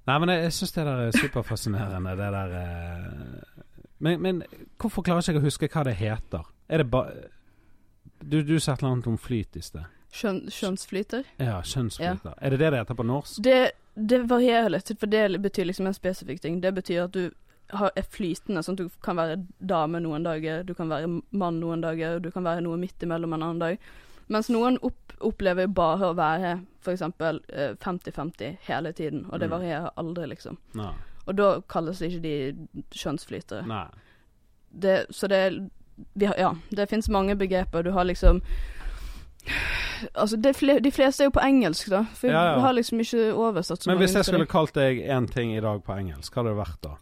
[0.06, 3.64] Nei, men jeg, jeg syns det der er superfascinerende, det der eh,
[3.98, 4.42] men, men
[4.78, 6.46] hvorfor klarer ikke jeg å huske hva det heter?
[6.68, 7.12] Er det bare
[8.22, 9.84] Du, du sa et eller annet om flyt i sted.
[10.12, 11.24] Kjønn, kjønnsflyter.
[11.38, 12.34] Ja, kjønnsflyter.
[12.40, 13.42] Er det det det heter på norsk?
[13.44, 16.60] Det, det varierer litt, for det betyr liksom en spesifikk ting.
[16.64, 17.30] Det betyr at du
[17.76, 21.58] har, er flytende, sånn at du kan være dame noen dager, du kan være mann
[21.60, 23.78] noen dager, du kan være noe midt imellom en annen dag.
[24.32, 26.54] Mens noen opp, opplever bare å være
[26.84, 27.02] f.eks.
[27.02, 29.54] Eh, 50-50 hele tiden, og det Mm.
[29.58, 30.56] varierer aldri, liksom.
[30.74, 30.92] Nei.
[31.26, 32.34] Og da kalles ikke de
[32.96, 33.66] kjønnsflytere.
[33.68, 33.86] Nei.
[34.72, 35.68] Det, så det
[36.14, 37.82] vi har, Ja, det fins mange begreper.
[37.82, 38.40] Du har liksom
[40.14, 42.04] Altså, de fleste er jo på engelsk, da.
[42.14, 42.54] For Ja, ja.
[42.56, 44.06] vi har liksom ikke oversatt så Men mange.
[44.06, 46.82] hvis jeg skulle kalt deg én ting i dag på engelsk, hva hadde det vært
[46.82, 46.94] da?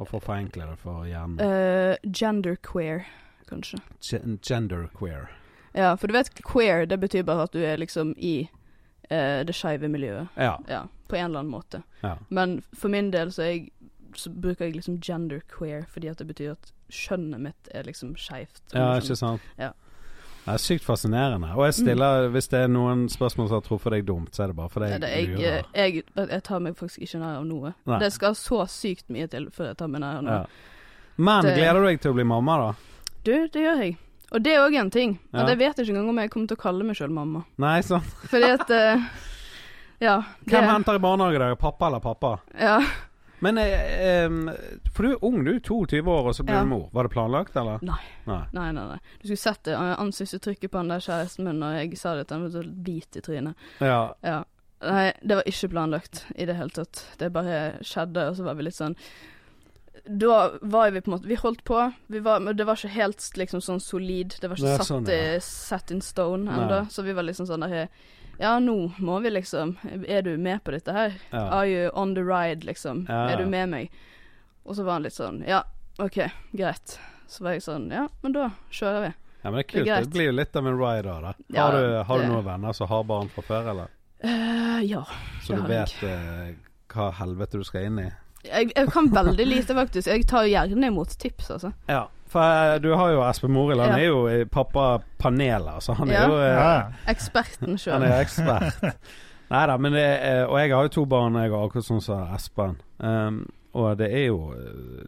[0.00, 1.38] Og for å forenkle det for hjernen.
[1.40, 3.04] Uh, Genderqueer,
[3.50, 3.78] kanskje.
[4.00, 5.28] Gen- Genderqueer.
[5.74, 8.48] Ja, for du vet, queer, det betyr bare at du er liksom i
[9.12, 10.28] uh, det skeive miljøet.
[10.36, 10.56] Ja.
[10.68, 11.82] Ja, på en eller annen måte.
[12.02, 12.16] ja.
[12.28, 13.70] Men for min del så, jeg,
[14.16, 18.62] så bruker jeg liksom genderqueer, fordi at det betyr at skjønnet mitt er liksom skeivt.
[18.74, 19.40] Ja, ikke sant?
[19.58, 19.70] Ja.
[20.44, 21.50] Det er sykt fascinerende.
[21.54, 24.52] Og jeg stiller, hvis det er noen spørsmål som har truffet deg dumt, så er
[24.52, 25.64] det bare fordi jeg det, jeg, lurer.
[25.76, 27.72] jeg, jeg tar meg faktisk ikke nær av noe.
[27.86, 27.98] Nei.
[28.00, 30.38] Det skal så sykt mye til før jeg tar meg nær av noe.
[30.40, 31.16] Ja.
[31.20, 32.70] Men Det- gleder du deg til å bli mamma, da?
[33.24, 33.96] Du, det gjør jeg.
[34.32, 35.18] Og det er òg en ting.
[35.34, 35.42] Ja.
[35.42, 37.44] At jeg vet ikke engang om jeg kommer til å kalle meg sjøl mamma.
[37.58, 38.04] Nei, sånn.
[38.30, 39.04] Fordi at uh,
[40.00, 40.22] Ja.
[40.48, 41.58] Hvem henter i barnehage i dag?
[41.60, 42.38] Pappa eller pappa?
[42.56, 42.78] Ja.
[43.40, 44.28] Men eh,
[44.92, 45.54] For du er ung, du.
[45.54, 46.60] er 22 år, og så blir Ja.
[46.62, 46.88] du mor.
[46.92, 47.78] Var det planlagt, eller?
[47.82, 47.98] Nei.
[48.26, 48.42] Nei.
[48.52, 48.98] Nei, nei, nei.
[49.22, 52.28] Du skulle sett det eh, ansiktsuttrykket på han der kjæresten min når jeg sa det
[52.28, 53.54] til han så hvit i trynet.
[53.80, 54.12] Ja.
[54.22, 54.42] Ja.
[54.82, 57.04] Nei, det var ikke planlagt i det hele tatt.
[57.18, 58.94] Det bare skjedde, og så var vi litt sånn
[60.08, 62.88] Da var vi på en måte Vi holdt på, vi var, men det var ikke
[62.94, 64.36] helt liksom sånn solid.
[64.40, 65.34] Det var ikke er satt, sånn, ja.
[65.36, 66.86] i- set in stone ennå.
[66.90, 67.88] Så vi var liksom sånn der
[68.40, 69.74] Ja, nå må vi liksom
[70.08, 71.16] Er du med på dette her?
[71.30, 71.42] ja.
[71.52, 73.04] Are you on the ride, liksom?
[73.08, 73.28] Ja.
[73.30, 73.90] Er du med meg?
[74.64, 75.64] Og så var han litt sånn Ja,
[76.00, 76.22] OK,
[76.56, 76.96] greit.
[77.28, 79.12] Så var jeg sånn Ja, men da kjører vi.
[79.42, 80.06] Ja, men det er Det er.
[80.06, 81.20] Det, blir jo litt av en ride da.
[81.20, 81.34] da.
[81.48, 83.92] Ja, har du, har du noen venner som har barn fra før, eller?
[84.24, 85.04] Uh, ja.
[85.44, 86.50] Så du vet uh,
[86.92, 88.08] hva helvete du skal inn i?
[88.44, 90.06] Jeg, jeg kan veldig lite, faktisk.
[90.08, 91.72] Jeg tar gjerne imot tips, altså.
[91.88, 92.06] Ja.
[92.30, 93.80] For eh, du har jo Espen Morild.
[93.82, 93.98] Han Ja.
[93.98, 95.92] er jo i pappapanelet, altså.
[95.98, 96.26] han er Ja.
[96.28, 96.92] jo eh, Ja.
[97.12, 98.02] Eksperten Han sjøl.
[98.06, 98.94] er ekspert.
[99.50, 102.00] Nei da, men det er, Og jeg har jo to barn, jeg har akkurat sånn
[102.02, 102.76] som Espen.
[103.00, 103.40] Um,
[103.74, 104.54] og det er jo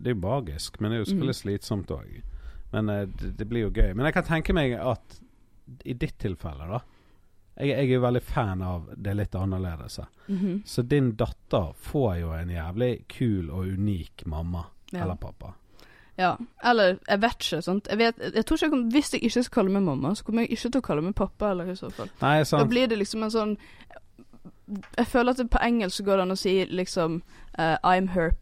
[0.01, 2.23] Det er jo magisk, men det er jo selvfølgelig slitsomt òg.
[2.73, 3.95] Men eh, det, det blir jo gøy.
[3.95, 5.21] Men jeg kan tenke meg at
[5.87, 6.81] i ditt tilfelle, da
[7.57, 9.99] Jeg, jeg er veldig fan av det litt annerledes.
[10.27, 10.63] Mhm.
[10.67, 14.65] Så din datter får jo en jævlig kul og unik mamma.
[14.93, 15.03] Ja.
[15.05, 15.55] Eller pappa.
[16.17, 16.37] ja.
[16.65, 17.63] Eller jeg vet ikke.
[17.63, 17.87] Sant?
[17.89, 20.25] Jeg, vet, jeg tror ikke jeg kom, Hvis jeg ikke skal kalle meg mamma, så
[20.25, 21.51] kommer jeg ikke til å kalle meg pappa.
[21.51, 22.61] Eller i så fall Nei, sant.
[22.61, 23.55] Da blir det liksom en sånn
[24.97, 27.23] Jeg føler at det på engelsk går det an å si liksom
[27.59, 28.33] uh, I'm her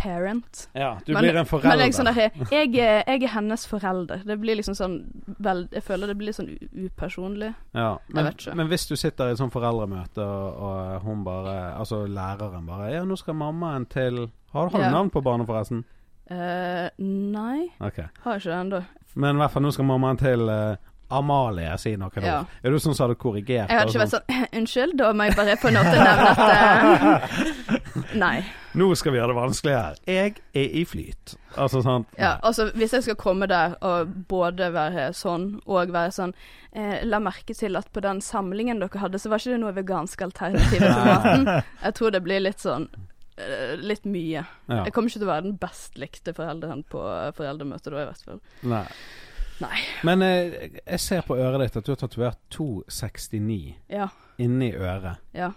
[0.00, 0.62] parent.
[0.74, 1.68] Ja, du Men- blir en forelder.
[1.76, 4.22] Men liksom her, jeg, er, jeg er hennes forelder.
[4.26, 4.96] Det blir liksom sånn
[5.38, 6.48] vel, Jeg føler det blir sånn
[6.86, 7.52] upersonlig.
[7.74, 12.06] Ja, men, men hvis du sitter i et sånt foreldremøte, og, og hun bare Altså
[12.06, 14.90] læreren bare 'Ja, nå skal mammaen til Har, har du Ja.
[14.90, 15.84] navn på barnet, forresten?'
[16.30, 18.04] Uh, nei, Okay.
[18.22, 18.84] har ikke det ennå.
[19.16, 20.76] Men i hvert fall nå skal mammaen til eh,
[21.10, 22.10] Amalie si noe.
[22.14, 22.24] ord.
[22.24, 22.38] Ja.
[22.62, 23.68] Er du sånn som hadde korrigert?
[23.70, 26.40] Jeg hadde ikke vært sånn, Unnskyld, da må jeg bare på en måte nevne at
[26.54, 28.36] eh, Nei.
[28.78, 29.96] Nå skal vi gjøre det vanskeligere.
[30.06, 31.34] Jeg er i flyt.
[31.58, 36.12] Altså sånn Ja, altså Hvis jeg skal komme der og både være sånn og være
[36.14, 36.34] sånn
[36.70, 39.74] eh, La merke til at på den samlingen dere hadde, så var ikke det noe
[39.74, 41.48] vegansk alternativ til maten.
[41.82, 42.86] Jeg tror det blir litt sånn
[43.40, 44.44] eh, Litt mye.
[44.70, 44.84] ja.
[44.86, 47.02] Jeg kommer ikke til å være den best likte forelderen på
[47.40, 48.40] foreldremøtet da, i hvert fall.
[48.70, 48.84] Nei.
[49.60, 49.78] Nei.
[50.04, 54.08] Men eh, jeg ser på øret ditt at du har tatovert 269 Ja.
[54.38, 55.18] inni øret.
[55.34, 55.50] ja.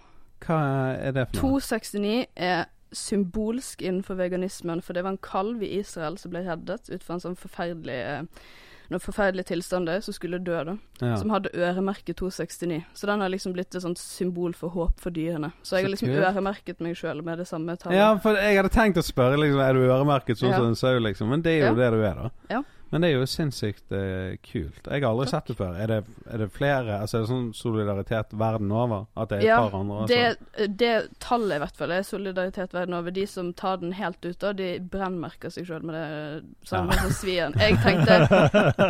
[0.44, 0.58] Hva
[1.00, 1.60] er det for noe?
[1.60, 6.90] 269 er symbolsk innenfor veganismen, for det var en kalv i Israel som ble reddet
[6.92, 8.44] ut fra en sånn forferdelig eh,
[8.92, 10.74] noen forferdelige tilstander som skulle dø, da.
[11.00, 11.14] Ja.
[11.16, 12.82] Som hadde øremerket 269.
[12.94, 15.48] Så den har liksom blitt et sånt symbol for håp for dyrene.
[15.64, 17.96] Så jeg har liksom øremerket meg sjøl med det samme tallet.
[17.96, 20.58] ja, for jeg hadde tenkt å spørre liksom, Er du øremerket sånn Ja.
[20.60, 21.28] som en sau, liksom.
[21.32, 21.74] Men det er jo Ja.
[21.80, 22.30] det du er, da.
[22.50, 22.62] Ja.
[22.94, 24.84] Men det er jo sinnssykt eh, kult.
[24.86, 25.32] Jeg har aldri Takk.
[25.32, 25.72] sett det før.
[25.82, 25.96] Er det,
[26.30, 29.08] er det flere Altså er det sånn solidaritet verden over?
[29.18, 29.96] At det er et Ja, par andre?
[30.04, 30.20] Altså?
[30.60, 30.92] Det, det
[31.24, 33.16] tallet, i hvert fall, er solidaritet verden over.
[33.16, 37.02] De som tar den helt ut, da, de brennmerker seg sjøl med det samme Ja.
[37.02, 37.58] som svien.
[37.58, 38.20] Jeg tenkte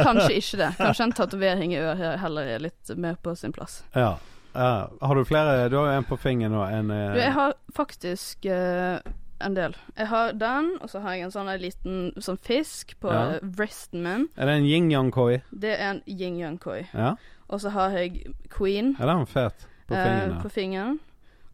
[0.05, 0.71] kanskje ikke det.
[0.85, 3.81] Kanskje en tatovering i øret heller er litt mer på sin plass.
[3.97, 4.19] Ja.
[4.55, 5.71] Uh, Har du flere?
[5.73, 6.61] Du har jo en på fingeren nå.
[6.77, 7.15] En uh...
[7.17, 9.01] Du, jeg har faktisk eh,
[9.41, 9.75] en del.
[9.99, 13.31] Jeg har den, og så har jeg en sånn en liten sånn fisk på Ja.
[13.35, 14.29] eh, wristen min.
[14.37, 15.43] Er det en yin-yang-koi?
[15.51, 16.87] Det er en yin yang koi.
[16.95, 17.15] Ja.
[17.51, 19.67] Og så har jeg queen ja, den var fet.
[19.89, 20.43] På eh, fingeren.
[20.43, 20.99] på fingeren.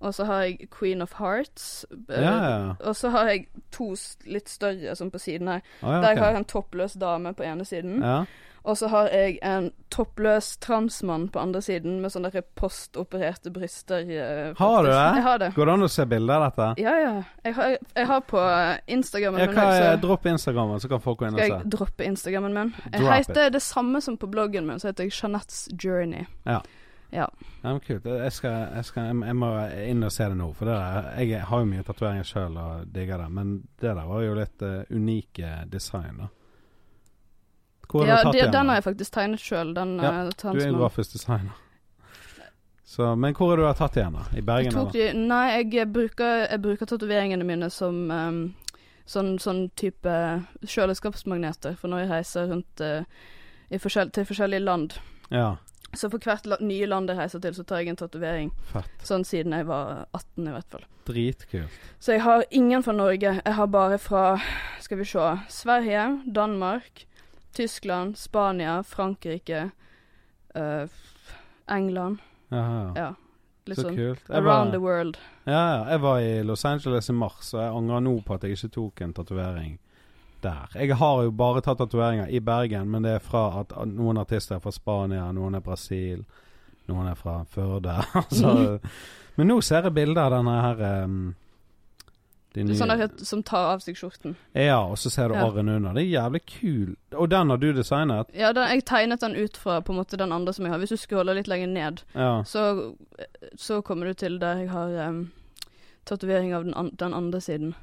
[0.00, 1.84] Og så har jeg queen of hearts.
[2.08, 2.74] eh, Ja, ja.
[2.80, 3.94] Og så har jeg to
[4.26, 5.60] litt større sånn på siden her.
[5.82, 8.00] Å, ja, Der jeg har en toppløs dame på ene siden.
[8.02, 8.24] ja.
[8.62, 14.02] Og så har jeg en toppløs transmann på andre siden med sånne postopererte bryster.
[14.04, 14.58] Faktisk.
[14.60, 14.98] Har du det?
[14.98, 15.52] Jeg har det.
[15.56, 16.68] Går det an å se bilder av dette?
[16.84, 17.14] Ja, ja.
[17.44, 19.94] Jeg har, jeg har på eh, Instagrammen Ja, min også.
[20.04, 21.48] Dropp Instagrammen, så kan folk gå inn og se.
[21.48, 22.74] Skal jeg droppe Instagrammen min?
[22.90, 26.28] Jeg Drop heter det samme som på bloggen min, så heter jeg Jeanettes Journey.
[27.10, 27.26] Ja,
[27.62, 28.04] men kult.
[28.06, 29.48] Jeg, skal, jeg, skal, jeg må
[29.82, 30.50] inn og se det nå.
[30.54, 33.30] For det der, jeg har jo mye tatoveringer sjøl og digger det.
[33.34, 36.30] Men det der var jo litt uh, unike design, da.
[37.90, 38.52] Hvor har Ja, du tatt den?
[38.52, 39.84] den har jeg faktisk tegnet sjøl, Ja,
[40.24, 41.52] ja, Du er jo grafisk designer.
[42.84, 44.24] Så, men hvor har du tatt igjen, da?
[44.34, 48.40] I Bergen, Jeg de, nei, jeg bruker, jeg bruker tatoveringene mine som um,
[49.06, 50.14] sånn, sånn type
[50.66, 51.76] kjøleskapsmagneter.
[51.78, 53.04] For når jeg reiser rundt uh,
[53.70, 54.96] i forskjell, til forskjellige land
[55.30, 55.52] Ja,
[55.94, 58.50] Så for hvert la, nye land jeg reiser til, så tar jeg en tatovering.
[59.06, 60.84] Sånn siden jeg var 18, i hvert fall.
[61.06, 61.78] Dritkult.
[61.98, 63.36] Så jeg har ingen fra Norge.
[63.44, 64.24] Jeg har bare fra,
[64.82, 67.06] skal vi se, Sverige, Danmark,
[67.52, 69.70] Tyskland, Spania, Frankrike,
[70.54, 70.86] uh,
[71.68, 72.18] England.
[72.48, 73.10] Ja, ja.
[73.68, 74.22] Litt Så sånn kult.
[74.26, 75.18] Jeg around var, the world.
[75.44, 78.46] ja, ja, jeg var i Los Angeles i mars, og jeg angrer nå på at
[78.46, 79.74] jeg ikke tok en tatovering
[80.42, 80.70] der.
[80.74, 84.56] Jeg har jo bare tatt tatoveringer i Bergen, men det er fra at noen artister
[84.56, 86.24] er fra Spania, noen er Brasil,
[86.88, 87.98] noen er fra Førde.
[88.22, 88.78] altså,
[89.36, 91.20] men nå ser jeg bilder av denne her um,
[92.52, 94.32] Det er sånn at, som tar av seg skjorten.
[94.58, 95.44] Ja, og så ser du Ja.
[95.46, 95.92] arren under.
[95.94, 96.96] Det er jævlig kul.
[97.14, 98.26] Og den har du designet?
[98.34, 100.78] Ja, den, jeg tegnet den ut fra på en måte den andre som jeg har.
[100.82, 102.42] Hvis du scroller litt lenger ned, Ja.
[102.42, 102.94] så,
[103.56, 105.30] så kommer du til der jeg har um,
[106.06, 107.74] tatovering av den, an den andre siden.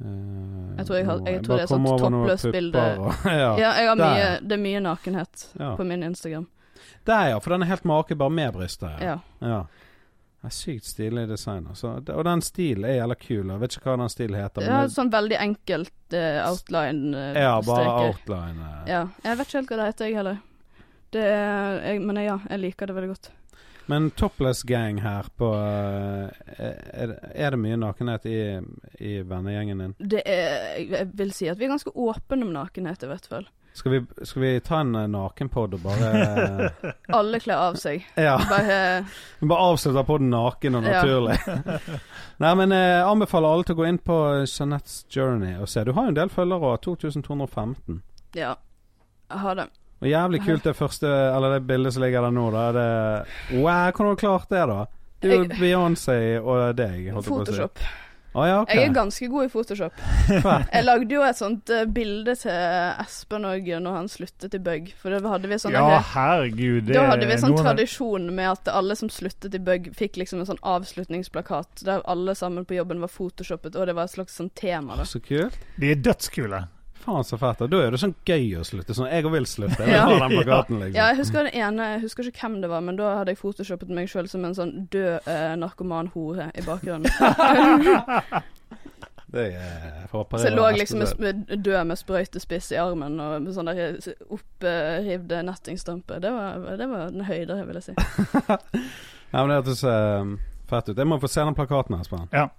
[0.00, 2.78] Eh, Jeg tror jeg har- jeg tror det er sånt noen toppløst bilde.
[3.24, 3.56] ja.
[3.58, 6.48] Ja, jeg har mye, det er mye nakenhet på min Instagram.
[7.04, 7.38] Der, ja.
[7.38, 9.00] For den er helt make, bare med brystet.
[9.00, 9.18] Ja.
[9.40, 9.64] Ja.
[10.42, 11.68] Er sykt stilig design.
[11.70, 11.92] Altså.
[12.02, 13.50] Og den stilen er jævla kul.
[13.52, 14.64] Jeg vet ikke hva den stilen heter.
[14.66, 17.44] ja sånn veldig enkelt uh, outline-streker.
[17.46, 18.72] ja, bare outline.
[18.72, 18.80] Uh.
[18.90, 19.04] Ja.
[19.22, 20.42] Jeg vet ikke helt hva det heter, jeg heller.
[21.12, 23.30] Det er, jeg, men ja, jeg liker det veldig godt.
[23.90, 26.28] Men Topless Gang her på eh,
[27.02, 28.38] er, er det mye nakenhet i,
[29.02, 29.94] i vennegjengen din?
[29.98, 33.48] Det er, jeg vil si at vi er ganske åpne om nakenhet, i hvert fall.
[33.74, 33.98] Skal vi,
[34.28, 36.70] skal vi ta en eh, nakenpod og bare
[37.18, 38.02] Alle kler av seg.
[38.20, 38.34] Ja.
[38.50, 38.76] Bare
[39.40, 40.98] bare avslutter på den naken og Ja.
[41.00, 41.38] naturlig.
[42.42, 45.84] Nei, men jeg anbefaler alle til å gå inn på Jeanettes Journey og se.
[45.88, 46.82] Du har jo en del følgere òg.
[46.84, 48.02] 2215.
[48.36, 48.54] Ja.
[49.30, 49.68] Jeg har det.
[50.02, 52.48] Og jævlig kult det første Eller det bildet som ligger der nå.
[52.52, 54.80] Da er det Wow, hvordan har du klart det, da?
[55.22, 57.12] Det er jo Beyoncé og deg.
[57.14, 57.92] holdt jeg på å si.
[58.32, 58.78] Å ja, okay.
[58.78, 59.98] Jeg er ganske god i Photoshop.
[60.72, 64.88] Jeg lagde jo et sånt eh, bilde til Espen òg når han sluttet i Bug.
[65.00, 66.88] For da hadde vi sånn Ja, herregud.
[66.88, 70.48] Da hadde vi sånn tradisjon med at alle som sluttet i Bug, fikk liksom en
[70.48, 74.52] sånn avslutningsplakat der alle sammen på jobben var photoshoppet, og det var et slags sånn
[74.56, 74.96] tema.
[74.96, 75.58] da Så kult.
[75.76, 76.64] De er dødskule.
[77.02, 77.58] Faen så fett.
[77.58, 77.78] da.
[77.82, 78.94] Er det sånn gøy å slutte.
[78.94, 79.82] Sånn jeg òg vil slutte.
[79.90, 80.94] Jeg vil den plakaten, liksom.
[80.94, 83.40] Ja, jeg husker den ene, jeg husker ikke hvem det var, men da hadde jeg
[83.42, 87.10] photoshoppet meg sjøl som en sånn død eh, narkoman hore i bakgrunnen.
[89.32, 91.20] Det er for å Så jeg lå liksom med, død.
[91.24, 93.94] med død med sprøytespiss i armen og med sånn der
[94.28, 96.18] opprivde nettingstampe.
[96.20, 97.94] Det var, det var en høyde, vil jeg si.
[99.32, 100.34] Ja, men det hørtes eh,
[100.68, 100.98] fett ut.
[101.00, 102.26] Jeg må få se den plakaten her, Spen.
[102.36, 102.50] Ja.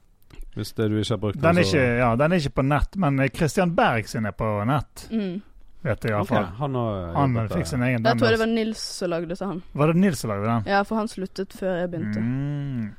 [0.54, 2.66] Hvis det, du ikke har brukt Den er, så- ikke, ja, den er ikke på
[2.68, 5.08] nett, men eh, Christian Berg sin er på nett.
[5.12, 5.41] Mm.
[5.84, 6.45] Vet jeg Ok, iallfall.
[6.62, 6.76] Han,
[7.16, 9.62] Han fikk sin egen Jeg tror det var Nils som lagde han.
[9.74, 10.64] Var det Nils som lagde den?
[10.72, 12.22] Ja, for han sluttet før jeg begynte.
[12.24, 12.93] Mm.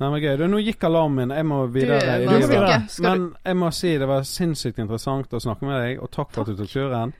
[0.00, 0.36] Nei, men gøy.
[0.40, 1.36] Du, nå gikk alarmen min.
[1.36, 2.86] Jeg må videre Du, i livet.
[2.94, 6.30] Skal Men jeg må si det var sinnssykt interessant å snakke med deg, og takk
[6.32, 7.12] for at du tok turen.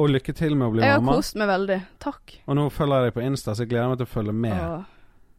[0.00, 0.86] Og lykke til med å bli mamma.
[0.88, 1.18] Jeg har mamma.
[1.20, 1.76] kost meg veldig.
[2.02, 2.32] Takk.
[2.48, 4.56] Og nå følger jeg deg på Insta, så jeg gleder meg til å følge med.
[4.64, 4.88] Åh,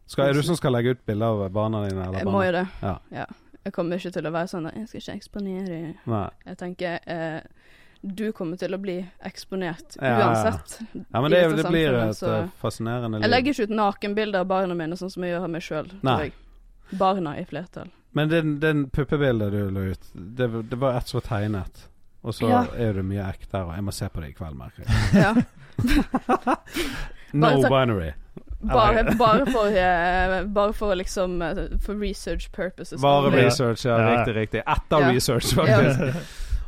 [0.06, 2.06] Skal, er du som skal legge ut bilder av barna dine?
[2.06, 2.36] Eller jeg barna?
[2.38, 2.62] må jo det.
[2.86, 3.26] Ja.
[3.66, 6.26] Jeg kommer ikke til å være sånn Jeg skal ikke eksponere Nei.
[6.46, 7.40] Jeg tenker eh,
[8.06, 10.26] du kommer til å bli eksponert Ja, ja, ja.
[10.28, 10.74] uansett.
[10.94, 14.44] Ja, men i det, det blir et så- fascinerende fascinerende Jeg legger ikke ut nakenbilder
[14.44, 15.88] av barna mine, sånn som jeg gjør av meg sjøl.
[17.00, 17.88] Barna i flertall.
[18.14, 21.82] Men den, den puppebildet du la ut, det, det var ett som var tegnet.
[22.22, 22.60] Og så Ja.
[22.76, 24.94] er du mye ektere, og jeg må se på det i kveld, merker jeg.
[25.18, 25.34] Ja.
[27.32, 28.12] No binary.
[28.68, 33.00] Bare, bare, for, eh, bare for liksom eh, For research purposes.
[33.02, 33.96] Bare research, ja.
[33.98, 34.18] Ja.
[34.18, 34.62] Riktig, riktig.
[34.66, 35.10] Etter Ja.
[35.12, 35.64] research, Ja.
[35.64, 36.00] faktisk.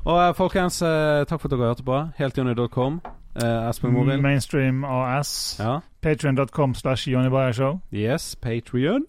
[0.06, 2.12] Og eh, folkens, takk for at dere hørte på.
[2.18, 3.00] Heltjonny.com.
[3.68, 4.22] Espen Morild.
[4.22, 5.56] Mainstream AS.
[5.60, 5.80] Ja.
[6.02, 7.80] Patreon.com slash Jonny Bayer Show.
[7.92, 9.04] Yes, Patrion.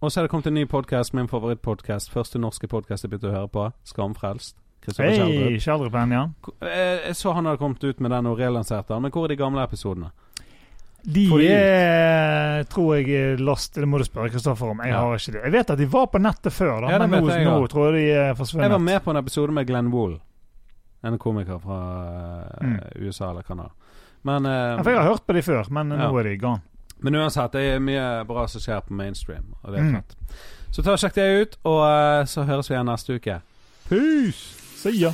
[0.00, 2.10] Og så er det kommet en ny podkast, min favorittpodkast.
[2.12, 3.70] Første norske podkast jeg begynte å høre på.
[3.88, 4.56] Skamfrelst.
[4.98, 5.94] Hei, Kjeldrup.
[6.12, 6.26] Ja.
[6.60, 9.28] Eh, Jeg så han hadde kommet ut med den og relansert den, men hvor er
[9.28, 10.10] de gamle episodene?
[11.04, 13.74] De er, tror jeg er lost.
[13.76, 14.78] Det må du spørre Kristoffer om.
[14.84, 15.00] Jeg Ja.
[15.00, 15.42] har ikke det.
[15.44, 17.66] Jeg vet at de var på nettet før, da, Ja, men nå, jeg, nå ja.
[17.66, 18.64] tror jeg de er forsvunnet.
[18.64, 20.20] Jeg var med på en episode med Glenn Wool.
[21.04, 21.78] En komiker fra
[22.60, 22.80] eh, Mm.
[23.06, 23.70] USA eller Canada.
[24.24, 25.96] Men, eh, Ja, for jeg har hørt på de før, men Ja.
[26.10, 26.60] nå er de gone.
[27.00, 29.94] men uansett, det er mye bra som skjer på mainstream, og det er Mm.
[29.96, 30.14] fett.
[30.72, 33.40] Så ta og sjekk det ut, og uh, så høres vi igjen neste uke.
[33.90, 34.56] Peace!
[34.80, 35.12] See ya.